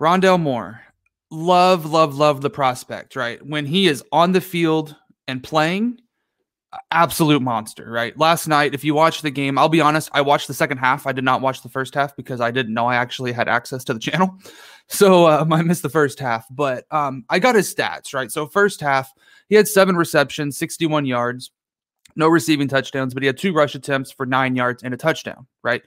[0.00, 0.80] Rondale Moore.
[1.30, 3.16] Love, love, love the prospect.
[3.16, 4.96] Right when he is on the field
[5.28, 6.00] and playing,
[6.90, 7.90] absolute monster.
[7.90, 8.16] Right.
[8.18, 10.08] Last night, if you watch the game, I'll be honest.
[10.12, 11.06] I watched the second half.
[11.06, 13.84] I did not watch the first half because I didn't know I actually had access
[13.84, 14.38] to the channel.
[14.88, 18.30] So um, I missed the first half, but um, I got his stats right.
[18.30, 19.12] So first half,
[19.48, 21.50] he had seven receptions, 61 yards,
[22.16, 25.46] no receiving touchdowns, but he had two rush attempts for nine yards and a touchdown.
[25.62, 25.82] Right.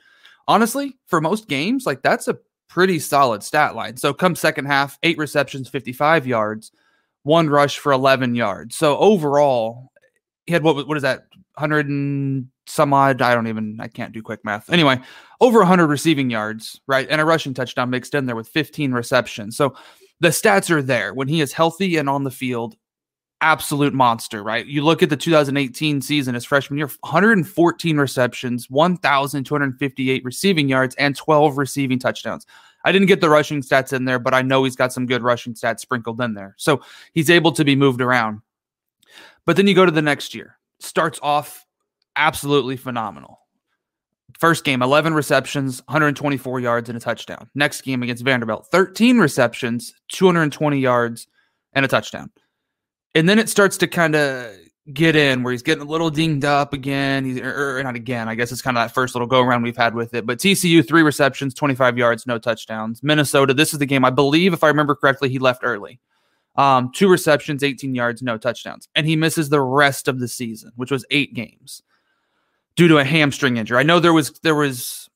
[0.47, 2.37] Honestly, for most games, like that's a
[2.69, 3.97] pretty solid stat line.
[3.97, 6.71] So come second half, eight receptions, 55 yards,
[7.23, 8.75] one rush for 11 yards.
[8.75, 9.91] So overall,
[10.45, 14.13] he had what what is that 100 and some odd i don't even i can't
[14.13, 14.99] do quick math anyway
[15.41, 19.55] over 100 receiving yards right and a rushing touchdown mixed in there with 15 receptions
[19.55, 19.75] so
[20.19, 22.75] the stats are there when he is healthy and on the field
[23.41, 30.25] absolute monster right you look at the 2018 season his freshman year 114 receptions 1258
[30.25, 32.47] receiving yards and 12 receiving touchdowns
[32.83, 35.21] i didn't get the rushing stats in there but i know he's got some good
[35.21, 36.81] rushing stats sprinkled in there so
[37.13, 38.41] he's able to be moved around
[39.47, 41.65] but then you go to the next year, starts off
[42.17, 43.39] absolutely phenomenal.
[44.37, 47.49] First game, 11 receptions, 124 yards, and a touchdown.
[47.55, 51.27] Next game against Vanderbilt, 13 receptions, 220 yards,
[51.71, 52.29] and a touchdown.
[53.17, 54.55] And then it starts to kind of
[54.93, 57.25] get in where he's getting a little dinged up again.
[57.25, 58.29] He's or, or not again.
[58.29, 60.25] I guess it's kind of that first little go around we've had with it.
[60.27, 63.01] But TCU, three receptions, 25 yards, no touchdowns.
[63.01, 65.99] Minnesota, this is the game I believe, if I remember correctly, he left early.
[66.57, 68.87] Um, two receptions, 18 yards, no touchdowns.
[68.95, 71.81] And he misses the rest of the season, which was eight games.
[72.77, 73.77] due to a hamstring injury.
[73.79, 75.09] I know there was there was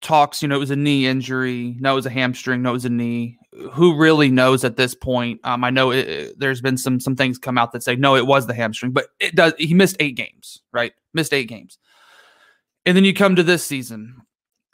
[0.00, 1.76] talks, you know, it was a knee injury.
[1.78, 2.62] No, it was a hamstring.
[2.62, 3.37] No, it was a knee.
[3.72, 5.40] Who really knows at this point?
[5.42, 8.14] Um, I know it, it, there's been some some things come out that say no,
[8.14, 9.54] it was the hamstring, but it does.
[9.58, 10.92] He missed eight games, right?
[11.14, 11.78] Missed eight games,
[12.84, 14.20] and then you come to this season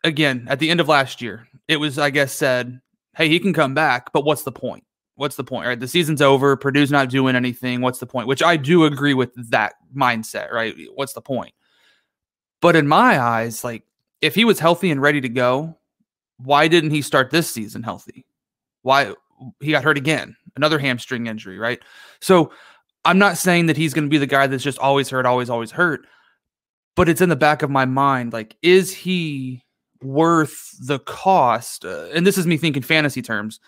[0.03, 1.47] again at the end of last year.
[1.69, 2.81] It was, I guess, said,
[3.17, 4.85] hey, he can come back, but what's the point?
[5.15, 5.67] What's the point?
[5.67, 6.57] Right, the season's over.
[6.57, 7.81] Purdue's not doing anything.
[7.81, 8.27] What's the point?
[8.27, 10.51] Which I do agree with that mindset.
[10.51, 10.75] Right?
[10.95, 11.55] What's the point?
[12.61, 13.85] But in my eyes, like
[14.21, 15.79] if he was healthy and ready to go,
[16.39, 18.27] why didn't he start this season healthy?
[18.85, 19.15] Why
[19.61, 21.81] he got hurt again, another hamstring injury, right?
[22.21, 22.53] So
[23.05, 25.49] I'm not saying that he's going to be the guy that's just always hurt, always,
[25.49, 26.07] always hurt,
[26.95, 28.35] but it's in the back of my mind.
[28.35, 29.65] Like, is he
[30.03, 31.87] worth the cost?
[31.87, 33.59] Uh, and this is me thinking fantasy terms.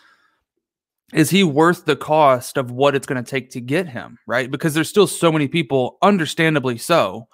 [1.15, 4.51] Is he worth the cost of what it's going to take to get him, right?
[4.51, 7.29] Because there's still so many people, understandably so,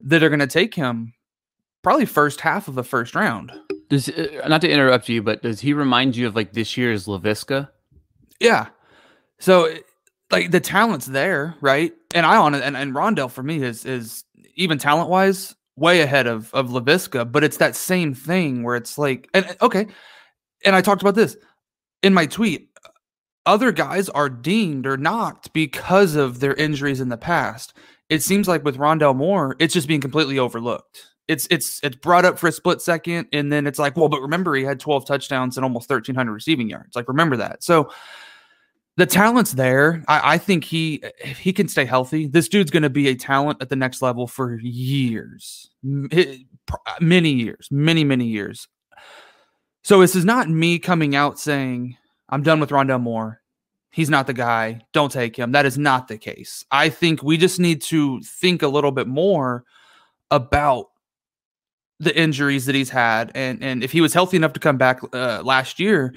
[0.00, 1.14] that are going to take him
[1.82, 3.52] probably first half of the first round.
[3.88, 7.06] Does uh, not to interrupt you, but does he remind you of like this year's
[7.06, 7.68] Laviska?
[8.40, 8.68] Yeah.
[9.38, 9.74] So
[10.30, 11.92] like the talent's there, right?
[12.14, 16.00] And I on it, and, and Rondale for me is is even talent wise way
[16.00, 19.86] ahead of of Laviska, but it's that same thing where it's like, and okay,
[20.64, 21.36] and I talked about this
[22.02, 22.68] in my tweet.
[23.44, 27.74] Other guys are deemed or knocked because of their injuries in the past.
[28.08, 32.24] It seems like with Rondale Moore, it's just being completely overlooked it's it's it's brought
[32.24, 35.06] up for a split second, and then it's like, well, but remember he had 12
[35.06, 36.96] touchdowns and almost 1,300 receiving yards.
[36.96, 37.62] Like, remember that.
[37.62, 37.90] So
[38.96, 40.04] the talent's there.
[40.08, 41.02] I, I think he
[41.38, 44.26] he can stay healthy, this dude's going to be a talent at the next level
[44.26, 45.70] for years,
[46.10, 46.36] eh,
[46.70, 48.68] uh, many years, many many years.
[49.84, 51.96] So this is not me coming out saying
[52.28, 53.40] I'm done with Rondale Moore.
[53.90, 54.80] He's not the guy.
[54.92, 55.52] Don't take him.
[55.52, 56.64] That is not the case.
[56.70, 59.64] I think we just need to think a little bit more
[60.30, 60.86] about
[62.02, 65.00] the injuries that he's had, and and if he was healthy enough to come back
[65.12, 66.14] uh, last year,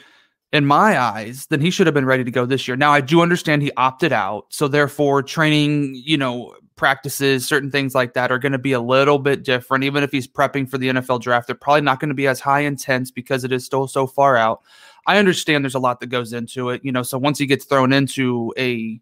[0.51, 2.77] in my eyes, then he should have been ready to go this year.
[2.77, 7.95] Now I do understand he opted out, so therefore training, you know, practices, certain things
[7.95, 9.83] like that are going to be a little bit different.
[9.83, 12.39] Even if he's prepping for the NFL draft, they're probably not going to be as
[12.39, 14.61] high intense because it is still so far out.
[15.07, 17.03] I understand there's a lot that goes into it, you know.
[17.03, 18.99] So once he gets thrown into a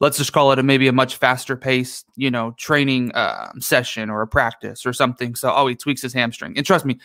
[0.00, 4.10] let's just call it a maybe a much faster paced, you know, training uh, session
[4.10, 5.34] or a practice or something.
[5.34, 6.56] So, oh, he tweaks his hamstring.
[6.56, 6.98] And trust me,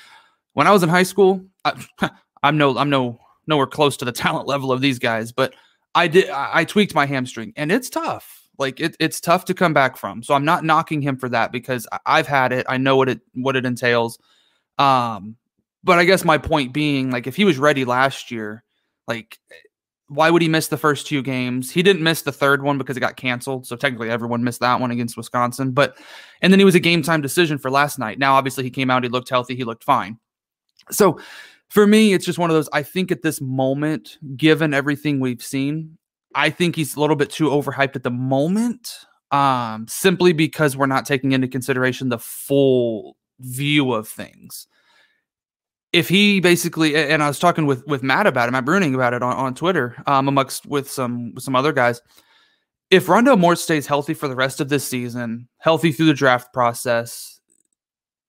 [0.54, 1.74] when I was in high school, I,
[2.44, 5.54] am no, I'm no, nowhere close to the talent level of these guys, but
[5.96, 8.42] I did, I, I tweaked my hamstring, and it's tough.
[8.60, 10.22] Like it, it's tough to come back from.
[10.22, 12.68] So I'm not knocking him for that because I've had it.
[12.70, 14.20] I know what it, what it entails.
[14.78, 15.38] Um,
[15.84, 18.64] but I guess my point being, like, if he was ready last year,
[19.08, 19.38] like
[20.08, 21.72] why would he miss the first two games?
[21.72, 23.66] He didn't miss the third one because it got canceled.
[23.66, 25.72] So technically everyone missed that one against Wisconsin.
[25.72, 25.98] But
[26.42, 28.20] and then he was a game time decision for last night.
[28.20, 30.20] Now obviously he came out, he looked healthy, he looked fine.
[30.92, 31.20] So
[31.70, 32.70] for me, it's just one of those.
[32.74, 35.98] I think at this moment, given everything we've seen,
[36.36, 38.94] I think he's a little bit too overhyped at the moment.
[39.32, 44.68] Um, simply because we're not taking into consideration the full view of things
[45.94, 49.14] if he basically and I was talking with with Matt about it, Matt Bruning about
[49.14, 52.02] it on, on Twitter, um, amongst with some with some other guys.
[52.90, 56.54] If Rondale Moore stays healthy for the rest of this season, healthy through the draft
[56.54, 57.40] process,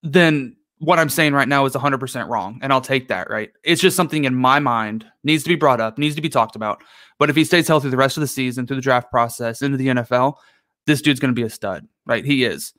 [0.03, 2.59] then what I'm saying right now is 100% wrong.
[2.63, 3.51] And I'll take that, right?
[3.63, 6.57] It's just something in my mind needs to be brought up, needs to be talked
[6.57, 6.83] about.
[7.19, 9.77] But if he stays healthy the rest of the season through the draft process into
[9.77, 10.35] the NFL,
[10.87, 12.25] this dude's going to be a stud, right?
[12.25, 12.73] He is.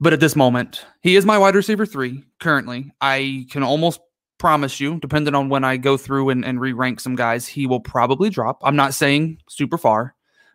[0.00, 2.90] But at this moment, he is my wide receiver three currently.
[3.00, 4.00] I can almost
[4.38, 7.66] promise you, depending on when I go through and, and re rank some guys, he
[7.66, 8.60] will probably drop.
[8.64, 10.14] I'm not saying super far,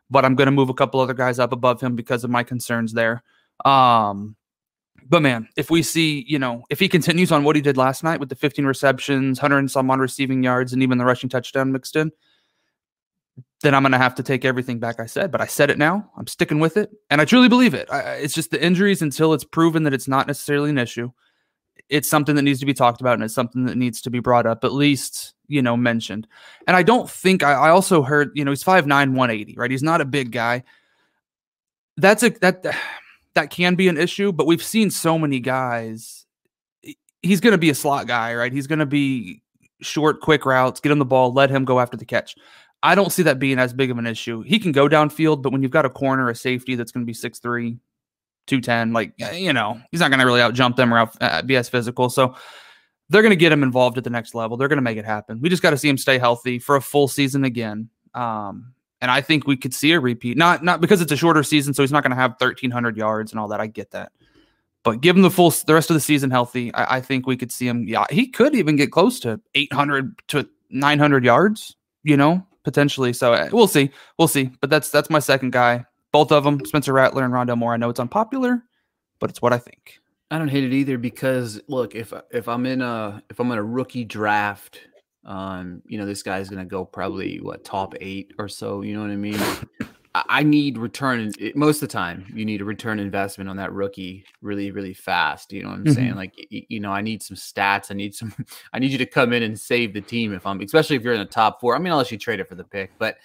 [0.09, 2.43] but I'm going to move a couple other guys up above him because of my
[2.43, 3.23] concerns there.
[3.63, 4.35] Um,
[5.07, 8.03] but man, if we see, you know, if he continues on what he did last
[8.03, 11.29] night with the 15 receptions, 100 and some on receiving yards, and even the rushing
[11.29, 12.11] touchdown mixed in,
[13.61, 15.31] then I'm going to have to take everything back I said.
[15.31, 16.11] But I said it now.
[16.17, 16.91] I'm sticking with it.
[17.09, 17.87] And I truly believe it.
[17.91, 21.11] I, it's just the injuries until it's proven that it's not necessarily an issue.
[21.89, 24.19] It's something that needs to be talked about and it's something that needs to be
[24.19, 26.27] brought up, at least, you know, mentioned.
[26.67, 29.71] And I don't think I, I also heard, you know, he's 5'9, 180, right?
[29.71, 30.63] He's not a big guy.
[31.97, 32.65] That's a, that,
[33.35, 36.25] that can be an issue, but we've seen so many guys.
[37.21, 38.53] He's going to be a slot guy, right?
[38.53, 39.41] He's going to be
[39.81, 42.35] short, quick routes, get him the ball, let him go after the catch.
[42.85, 44.43] I don't see that being as big of an issue.
[44.43, 47.07] He can go downfield, but when you've got a corner, a safety that's going to
[47.07, 47.79] be 6'3,
[48.45, 51.41] 210, like, you know, he's not going to really out jump them or out, uh,
[51.41, 52.09] be as physical.
[52.09, 52.35] So
[53.09, 54.55] they're going to get him involved at the next level.
[54.55, 55.41] They're going to make it happen.
[55.41, 57.89] We just got to see him stay healthy for a full season again.
[58.13, 60.37] Um, and I think we could see a repeat.
[60.37, 63.31] Not not because it's a shorter season, so he's not going to have 1,300 yards
[63.31, 63.59] and all that.
[63.59, 64.11] I get that.
[64.83, 66.73] But give him the full the rest of the season healthy.
[66.73, 67.87] I, I think we could see him.
[67.87, 71.75] Yeah, he could even get close to 800 to 900 yards.
[72.03, 73.13] You know, potentially.
[73.13, 73.91] So uh, we'll see.
[74.19, 74.51] We'll see.
[74.59, 75.85] But that's that's my second guy.
[76.11, 77.73] Both of them, Spencer Rattler and Rondale Moore.
[77.73, 78.63] I know it's unpopular,
[79.19, 79.99] but it's what I think.
[80.31, 83.57] I don't hate it either because look, if if I'm in a if I'm in
[83.57, 84.81] a rookie draft,
[85.23, 88.81] um, you know, this guy's gonna go probably what top eight or so.
[88.81, 89.39] You know what I mean?
[90.29, 92.31] I need return most of the time.
[92.33, 95.51] You need a return investment on that rookie really, really fast.
[95.51, 95.93] You know what I'm mm-hmm.
[95.93, 96.15] saying?
[96.15, 97.91] Like, you know, I need some stats.
[97.91, 98.33] I need some.
[98.73, 101.13] I need you to come in and save the team if I'm, especially if you're
[101.13, 101.75] in the top four.
[101.75, 103.17] I mean, unless you trade it for the pick, but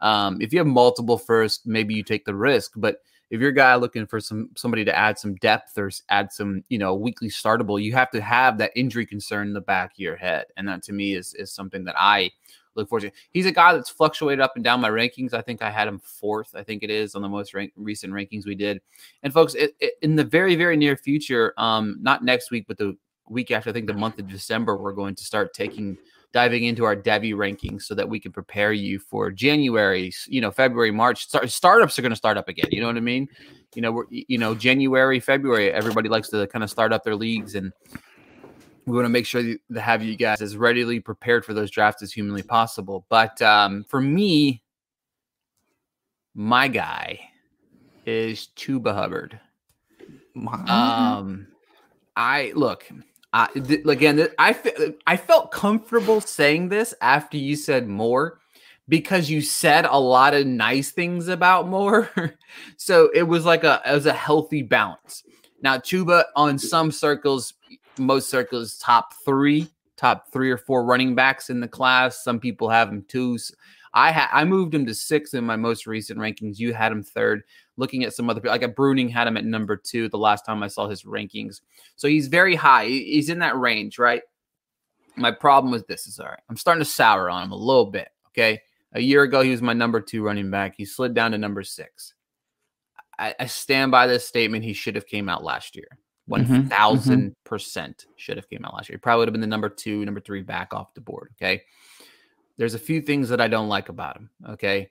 [0.00, 2.72] um, if you have multiple first, maybe you take the risk.
[2.74, 2.96] But
[3.30, 6.64] if you're a guy looking for some somebody to add some depth or add some,
[6.68, 9.98] you know, weekly startable, you have to have that injury concern in the back of
[9.98, 12.30] your head, and that to me is is something that I
[12.74, 13.10] look forward to.
[13.30, 15.34] He's a guy that's fluctuated up and down my rankings.
[15.34, 16.54] I think I had him fourth.
[16.54, 18.80] I think it is on the most rank, recent rankings we did.
[19.22, 22.78] And folks, it, it, in the very very near future, um, not next week, but
[22.78, 22.96] the
[23.28, 25.96] week after, I think the month of December, we're going to start taking
[26.32, 30.50] diving into our Devy rankings so that we can prepare you for January, you know,
[30.50, 31.26] February, March.
[31.26, 32.66] Start, startups are going to start up again.
[32.70, 33.28] You know what I mean?
[33.74, 37.16] You know, we're, you know, January, February, everybody likes to kind of start up their
[37.16, 37.72] leagues and
[38.86, 42.02] we want to make sure to have you guys as readily prepared for those drafts
[42.02, 43.06] as humanly possible.
[43.08, 44.62] But um, for me,
[46.34, 47.20] my guy
[48.06, 49.38] is Chuba Hubbard.
[50.68, 51.46] Um,
[52.16, 52.88] I look.
[53.32, 58.40] I th- again, th- I fe- I felt comfortable saying this after you said Moore
[58.88, 62.10] because you said a lot of nice things about Moore.
[62.76, 65.22] so it was like a it was a healthy balance.
[65.62, 67.54] Now Chuba on some circles
[67.98, 72.22] most circles top three, top three or four running backs in the class.
[72.22, 73.38] Some people have him two.
[73.94, 76.58] I had I moved him to six in my most recent rankings.
[76.58, 77.42] You had him third.
[77.76, 80.44] Looking at some other people, like at Bruning had him at number two the last
[80.44, 81.60] time I saw his rankings.
[81.96, 82.86] So he's very high.
[82.86, 84.22] He's in that range, right?
[85.16, 86.40] My problem with this is all right.
[86.48, 88.08] I'm starting to sour on him a little bit.
[88.28, 88.60] Okay.
[88.94, 90.74] A year ago, he was my number two running back.
[90.76, 92.14] He slid down to number six.
[93.18, 94.64] I, I stand by this statement.
[94.64, 95.98] He should have came out last year.
[96.26, 97.44] One mm-hmm, thousand mm-hmm.
[97.44, 98.98] percent should have came out last year.
[98.98, 101.32] Probably would have been the number two, number three back off the board.
[101.36, 101.62] Okay.
[102.56, 104.30] There's a few things that I don't like about him.
[104.50, 104.90] Okay.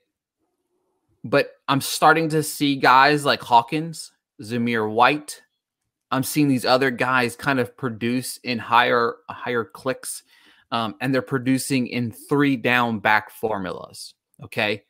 [1.24, 5.42] But I'm starting to see guys like Hawkins, Zamir White.
[6.10, 10.24] I'm seeing these other guys kind of produce in higher higher clicks,
[10.72, 14.16] um, and they're producing in three down back formulas.
[14.44, 14.84] Okay,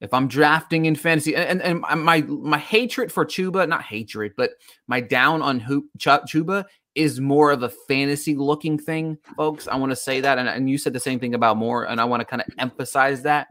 [0.00, 4.50] if I'm drafting in fantasy, and, and, my my hatred for Chuba, not hatred, but
[4.86, 9.68] my down on Hoop Chuba is more of a fantasy looking thing, folks.
[9.68, 12.00] I want to say that, and, and you said the same thing about Moore, and
[12.00, 13.48] I want to kind of emphasize that.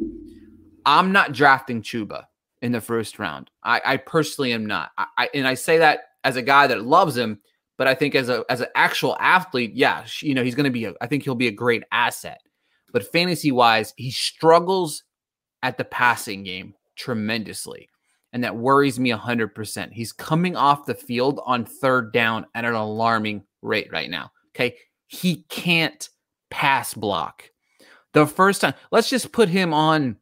[0.86, 2.24] I'm not drafting Chuba
[2.62, 3.52] in the first round.
[3.64, 4.92] I, I personally am not.
[4.98, 7.40] I, I, and I say that as a guy that loves him,
[7.78, 10.72] but I think as a as an actual athlete, yeah, you know, he's going to
[10.72, 10.86] be.
[10.86, 12.42] A, I think he'll be a great asset.
[12.94, 15.04] But fantasy wise, he struggles
[15.64, 17.90] at the passing game tremendously.
[18.34, 19.92] And that worries me 100%.
[19.92, 24.32] He's coming off the field on third down at an alarming rate right now.
[24.56, 24.76] Okay.
[25.08, 26.10] He can't
[26.50, 27.50] pass block.
[28.14, 30.18] The first time, let's just put him on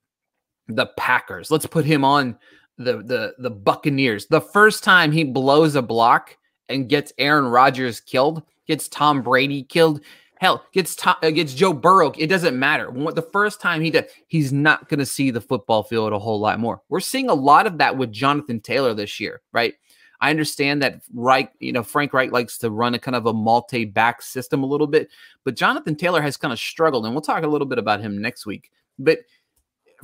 [0.67, 1.51] the Packers.
[1.51, 2.37] Let's put him on
[2.77, 4.27] the the the Buccaneers.
[4.27, 9.63] The first time he blows a block and gets Aaron Rodgers killed, gets Tom Brady
[9.63, 10.01] killed,
[10.39, 12.11] Hell, gets Tom, uh, gets Joe Burrow.
[12.17, 12.91] It doesn't matter.
[12.91, 16.39] The first time he does, he's not going to see the football field a whole
[16.39, 16.81] lot more.
[16.89, 19.73] We're seeing a lot of that with Jonathan Taylor this year, right?
[20.21, 23.33] I understand that Reich, you know, Frank Reich likes to run a kind of a
[23.33, 25.09] multi-back system a little bit,
[25.43, 28.21] but Jonathan Taylor has kind of struggled, and we'll talk a little bit about him
[28.21, 28.71] next week.
[28.97, 29.19] But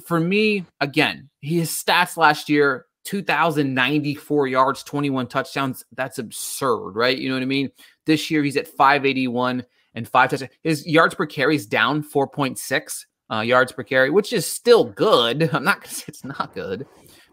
[0.06, 5.84] for me, again, his stats last year 2,094 yards, 21 touchdowns.
[5.94, 7.18] That's absurd, right?
[7.18, 7.72] You know what I mean?
[8.06, 10.52] This year he's at 581 and five touchdowns.
[10.64, 15.50] His yards per carry is down 4.6 uh, yards per carry, which is still good.
[15.54, 16.86] I'm not going to say it's not good,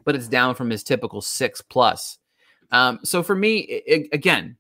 [0.05, 2.19] but it's down from his typical six plus.
[2.71, 4.57] Um, so for me, it, again,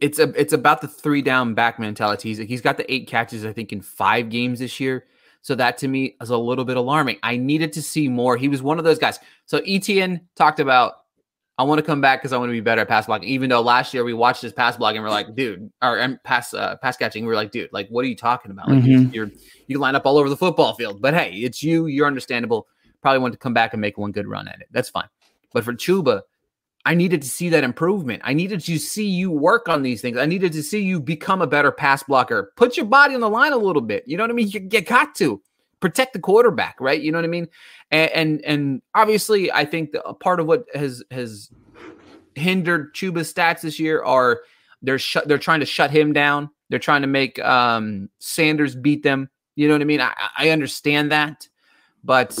[0.00, 2.28] it's a it's about the three down back mentality.
[2.28, 5.06] He's, he's got the eight catches, I think, in five games this year.
[5.42, 7.18] So that to me is a little bit alarming.
[7.22, 8.36] I needed to see more.
[8.36, 9.18] He was one of those guys.
[9.46, 10.94] So Etienne talked about
[11.58, 13.28] I want to come back because I want to be better at pass blocking.
[13.28, 16.76] Even though last year we watched his pass blocking, we're like, dude, or pass uh,
[16.76, 18.68] pass catching, we are like, dude, like, what are you talking about?
[18.68, 19.12] Like, mm-hmm.
[19.12, 19.30] you're
[19.66, 21.86] you line up all over the football field, but hey, it's you.
[21.86, 22.68] You're understandable.
[23.02, 24.68] Probably want to come back and make one good run at it.
[24.70, 25.08] That's fine.
[25.52, 26.22] But for Chuba,
[26.84, 28.22] I needed to see that improvement.
[28.24, 30.16] I needed to see you work on these things.
[30.16, 32.52] I needed to see you become a better pass blocker.
[32.56, 34.04] Put your body on the line a little bit.
[34.06, 34.48] You know what I mean?
[34.48, 35.42] You, you got to
[35.80, 37.00] protect the quarterback, right?
[37.00, 37.48] You know what I mean?
[37.90, 41.50] And and, and obviously, I think a part of what has has
[42.34, 44.40] hindered Chuba's stats this year are
[44.82, 46.50] they're they're trying to shut him down.
[46.70, 49.30] They're trying to make um, Sanders beat them.
[49.56, 50.00] You know what I mean?
[50.00, 51.48] I, I understand that,
[52.04, 52.38] but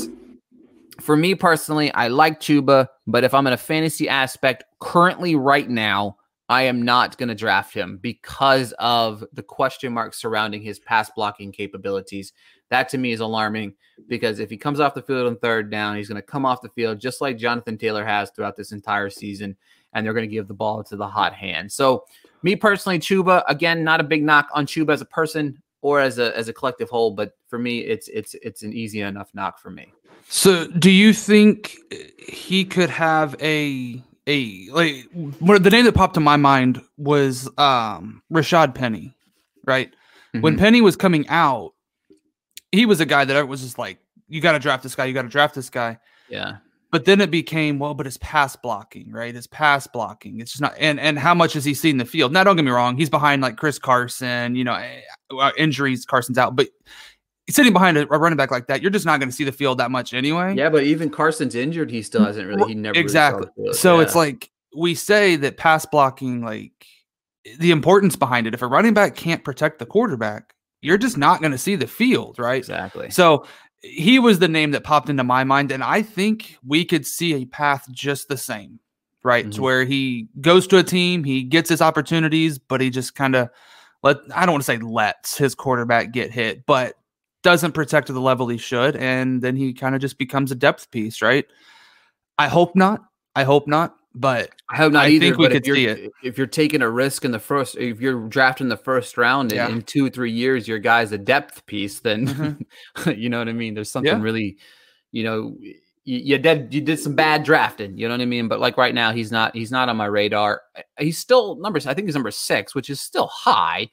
[1.00, 5.68] for me personally, I like Chuba, but if I'm in a fantasy aspect currently right
[5.68, 6.16] now,
[6.48, 11.10] I am not going to draft him because of the question marks surrounding his pass
[11.14, 12.32] blocking capabilities.
[12.70, 13.74] That to me is alarming
[14.08, 16.62] because if he comes off the field on third down, he's going to come off
[16.62, 19.56] the field just like Jonathan Taylor has throughout this entire season,
[19.92, 21.72] and they're going to give the ball to the hot hand.
[21.72, 22.04] So,
[22.42, 26.18] me personally, Chuba, again, not a big knock on Chuba as a person or as
[26.18, 29.58] a as a collective whole, but for me, it's it's it's an easy enough knock
[29.58, 29.92] for me.
[30.28, 31.76] So, do you think
[32.28, 38.22] he could have a a like the name that popped to my mind was um
[38.32, 39.14] Rashad Penny,
[39.64, 39.90] right?
[40.34, 40.40] Mm-hmm.
[40.42, 41.72] When Penny was coming out,
[42.72, 43.98] he was a guy that was just like,
[44.28, 45.98] you got to draft this guy, you got to draft this guy.
[46.28, 46.58] Yeah.
[46.90, 49.34] But then it became well, but it's pass blocking, right?
[49.34, 50.40] It's pass blocking.
[50.40, 52.32] It's just not, and and how much has he seen the field?
[52.32, 54.54] Now, don't get me wrong, he's behind like Chris Carson.
[54.54, 55.00] You know, eh,
[55.38, 56.68] uh, injuries, Carson's out, but
[57.50, 59.78] sitting behind a, running back like that, you're just not going to see the field
[59.78, 60.54] that much anyway.
[60.56, 62.68] Yeah, but even Carson's injured, he still hasn't really.
[62.68, 63.48] He never exactly.
[63.58, 64.04] Really so yeah.
[64.04, 66.86] it's like we say that pass blocking, like
[67.58, 68.54] the importance behind it.
[68.54, 71.86] If a running back can't protect the quarterback, you're just not going to see the
[71.86, 72.58] field, right?
[72.58, 73.10] Exactly.
[73.10, 73.46] So
[73.82, 77.34] he was the name that popped into my mind, and I think we could see
[77.34, 78.80] a path just the same,
[79.22, 79.44] right?
[79.44, 79.52] Mm-hmm.
[79.52, 83.36] To where he goes to a team, he gets his opportunities, but he just kind
[83.36, 83.50] of
[84.02, 86.94] let I don't want to say lets his quarterback get hit, but
[87.42, 90.56] doesn't protect to the level he should, and then he kind of just becomes a
[90.56, 91.46] depth piece, right?
[92.36, 93.02] I hope not.
[93.34, 93.94] I hope not.
[94.14, 95.26] But I hope not I either.
[95.26, 96.10] Think we could see it.
[96.22, 99.68] If you're taking a risk in the first, if you're drafting the first round yeah.
[99.68, 102.00] in, in, two three years, your guy's a depth piece.
[102.00, 103.10] Then mm-hmm.
[103.16, 103.74] you know what I mean.
[103.74, 104.22] There's something yeah.
[104.22, 104.56] really,
[105.12, 107.96] you know, you, you did you did some bad drafting.
[107.98, 108.48] You know what I mean.
[108.48, 110.62] But like right now, he's not he's not on my radar.
[110.98, 111.86] He's still numbers.
[111.86, 113.88] I think he's number six, which is still high.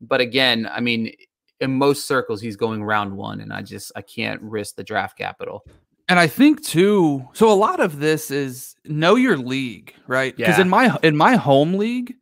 [0.00, 1.12] But again, I mean,
[1.60, 5.16] in most circles he's going round one and i just i can't risk the draft
[5.16, 5.64] capital
[6.10, 10.58] and i think too so a lot of this is know your league right because
[10.58, 10.62] yeah.
[10.62, 12.14] in my in my home league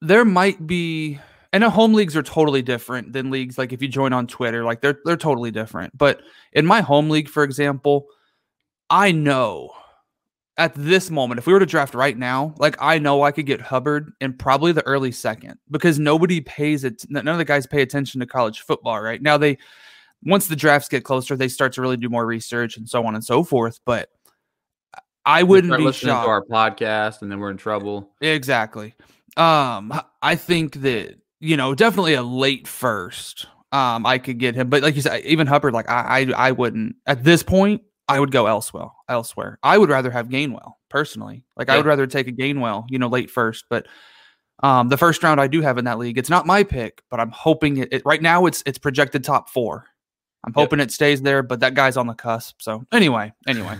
[0.00, 1.18] there might be
[1.52, 4.80] and home leagues are totally different than leagues like if you join on twitter like
[4.80, 6.20] they're they're totally different but
[6.52, 8.06] in my home league for example
[8.90, 9.70] i know
[10.58, 13.46] at this moment, if we were to draft right now, like I know I could
[13.46, 17.04] get Hubbard in probably the early second because nobody pays it.
[17.08, 19.38] None of the guys pay attention to college football right now.
[19.38, 19.56] They
[20.24, 23.14] once the drafts get closer, they start to really do more research and so on
[23.14, 23.80] and so forth.
[23.84, 24.08] But
[25.24, 26.26] I wouldn't be listening shocked.
[26.26, 28.10] to our podcast, and then we're in trouble.
[28.20, 28.94] Exactly.
[29.36, 33.46] Um, I think that you know definitely a late first.
[33.72, 36.52] Um, I could get him, but like you said, even Hubbard, like I, I, I
[36.52, 37.82] wouldn't at this point.
[38.08, 38.88] I would go elsewhere.
[39.08, 41.44] Elsewhere, I would rather have Gainwell personally.
[41.56, 41.74] Like yeah.
[41.74, 43.64] I would rather take a Gainwell, you know, late first.
[43.70, 43.86] But
[44.62, 47.20] um, the first round I do have in that league, it's not my pick, but
[47.20, 49.86] I'm hoping it, it right now it's it's projected top four.
[50.44, 50.88] I'm hoping yep.
[50.88, 52.60] it stays there, but that guy's on the cusp.
[52.60, 53.78] So anyway, anyway,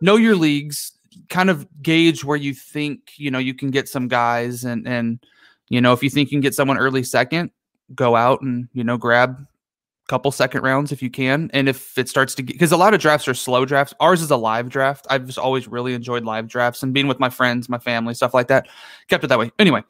[0.00, 0.92] know your leagues,
[1.28, 5.24] kind of gauge where you think you know you can get some guys, and and
[5.68, 7.50] you know if you think you can get someone early second,
[7.94, 11.50] go out and you know grab a couple second rounds if you can.
[11.52, 13.94] And if it starts to get, because a lot of drafts are slow drafts.
[14.00, 15.06] Ours is a live draft.
[15.10, 18.34] I've just always really enjoyed live drafts and being with my friends, my family, stuff
[18.34, 18.68] like that.
[19.08, 19.50] Kept it that way.
[19.58, 19.82] Anyway,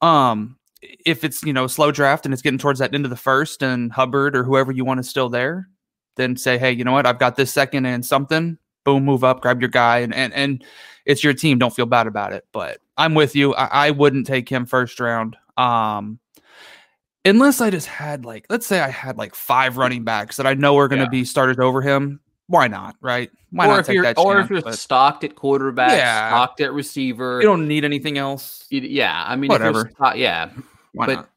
[0.00, 3.16] um, if it's you know slow draft and it's getting towards that end of the
[3.16, 5.68] first and Hubbard or whoever you want is still there,
[6.16, 7.06] then say, hey, you know what?
[7.06, 8.58] I've got this second and something.
[8.84, 10.64] Boom, move up, grab your guy, and and and
[11.04, 11.58] it's your team.
[11.58, 12.46] Don't feel bad about it.
[12.52, 13.54] But I'm with you.
[13.54, 15.36] I, I wouldn't take him first round.
[15.56, 16.20] Um,
[17.24, 20.54] unless I just had like, let's say I had like five running backs that I
[20.54, 21.10] know are going to yeah.
[21.10, 22.20] be started over him.
[22.48, 22.96] Why not?
[23.00, 23.30] Right?
[23.50, 24.16] Why or not take that?
[24.16, 24.26] chance?
[24.26, 24.74] Or if you're but...
[24.74, 26.30] stocked at quarterback, yeah.
[26.30, 28.66] stocked at receiver, you don't need anything else.
[28.70, 29.90] You, yeah, I mean, whatever.
[29.90, 30.50] Stock, yeah,
[30.92, 31.30] Why but not?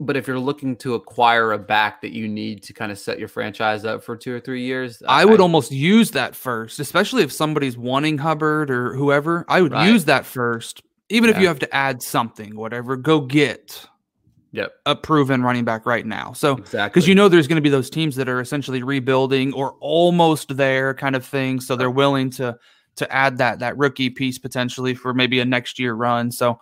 [0.00, 3.18] but if you're looking to acquire a back that you need to kind of set
[3.18, 6.80] your franchise up for two or three years, I, I would almost use that first,
[6.80, 9.44] especially if somebody's wanting Hubbard or whoever.
[9.48, 9.90] I would right.
[9.90, 11.36] use that first, even yeah.
[11.36, 12.96] if you have to add something, whatever.
[12.96, 13.84] Go get
[14.52, 14.72] yep.
[14.86, 16.32] a proven running back right now.
[16.32, 19.52] So exactly because you know there's going to be those teams that are essentially rebuilding
[19.52, 21.60] or almost there kind of thing.
[21.60, 22.58] So they're willing to
[22.96, 26.30] to add that that rookie piece potentially for maybe a next year run.
[26.30, 26.60] So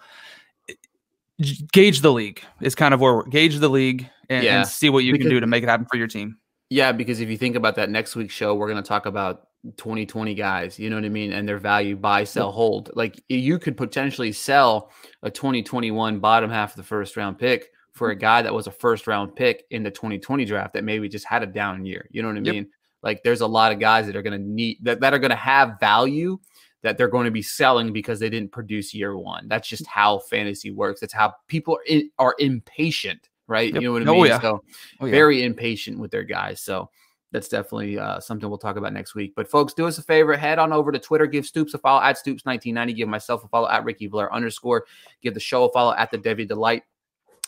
[1.72, 4.58] gauge the league is kind of where we're gauge the league and, yeah.
[4.58, 6.38] and see what you because, can do to make it happen for your team.
[6.70, 9.46] Yeah, because if you think about that next week's show, we're going to talk about
[9.76, 11.32] 2020 guys, you know what I mean?
[11.32, 12.90] And their value buy, sell, hold.
[12.94, 14.90] Like you could potentially sell
[15.22, 18.70] a 2021 bottom half of the first round pick for a guy that was a
[18.70, 22.06] first round pick in the 2020 draft that maybe just had a down year.
[22.10, 22.68] You know what I mean?
[23.02, 25.30] Like there's a lot of guys that are going to need that, that are going
[25.30, 26.38] to have value
[26.82, 29.48] that they're going to be selling because they didn't produce year one.
[29.48, 31.02] That's just how fantasy works.
[31.02, 33.72] It's how people are, in, are impatient, right?
[33.72, 33.82] Yep.
[33.82, 34.20] You know what I mean?
[34.20, 34.40] Oh, yeah.
[34.40, 34.62] So
[35.00, 35.10] Oh, yeah.
[35.10, 36.60] very impatient with their guys.
[36.60, 36.90] So
[37.32, 39.32] that's definitely uh, something we'll talk about next week.
[39.34, 42.02] But folks, do us a favor, head on over to Twitter, give Stoops a follow
[42.02, 44.86] at Stoops1990, give myself a follow at Ricky Blair underscore,
[45.22, 46.82] give the show a follow at the Devy Delight.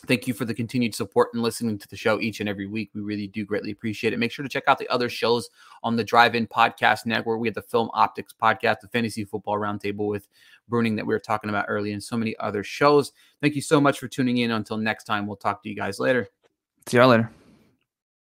[0.07, 2.89] Thank you for the continued support and listening to the show each and every week.
[2.93, 4.19] We really do greatly appreciate it.
[4.19, 5.49] Make sure to check out the other shows
[5.83, 7.39] on the Drive In Podcast Network.
[7.39, 10.27] We have the Film Optics Podcast, the Fantasy Football Roundtable with
[10.71, 13.11] Bruning that we were talking about earlier, and so many other shows.
[13.41, 14.51] Thank you so much for tuning in.
[14.51, 16.29] Until next time, we'll talk to you guys later.
[16.87, 17.29] See y'all later.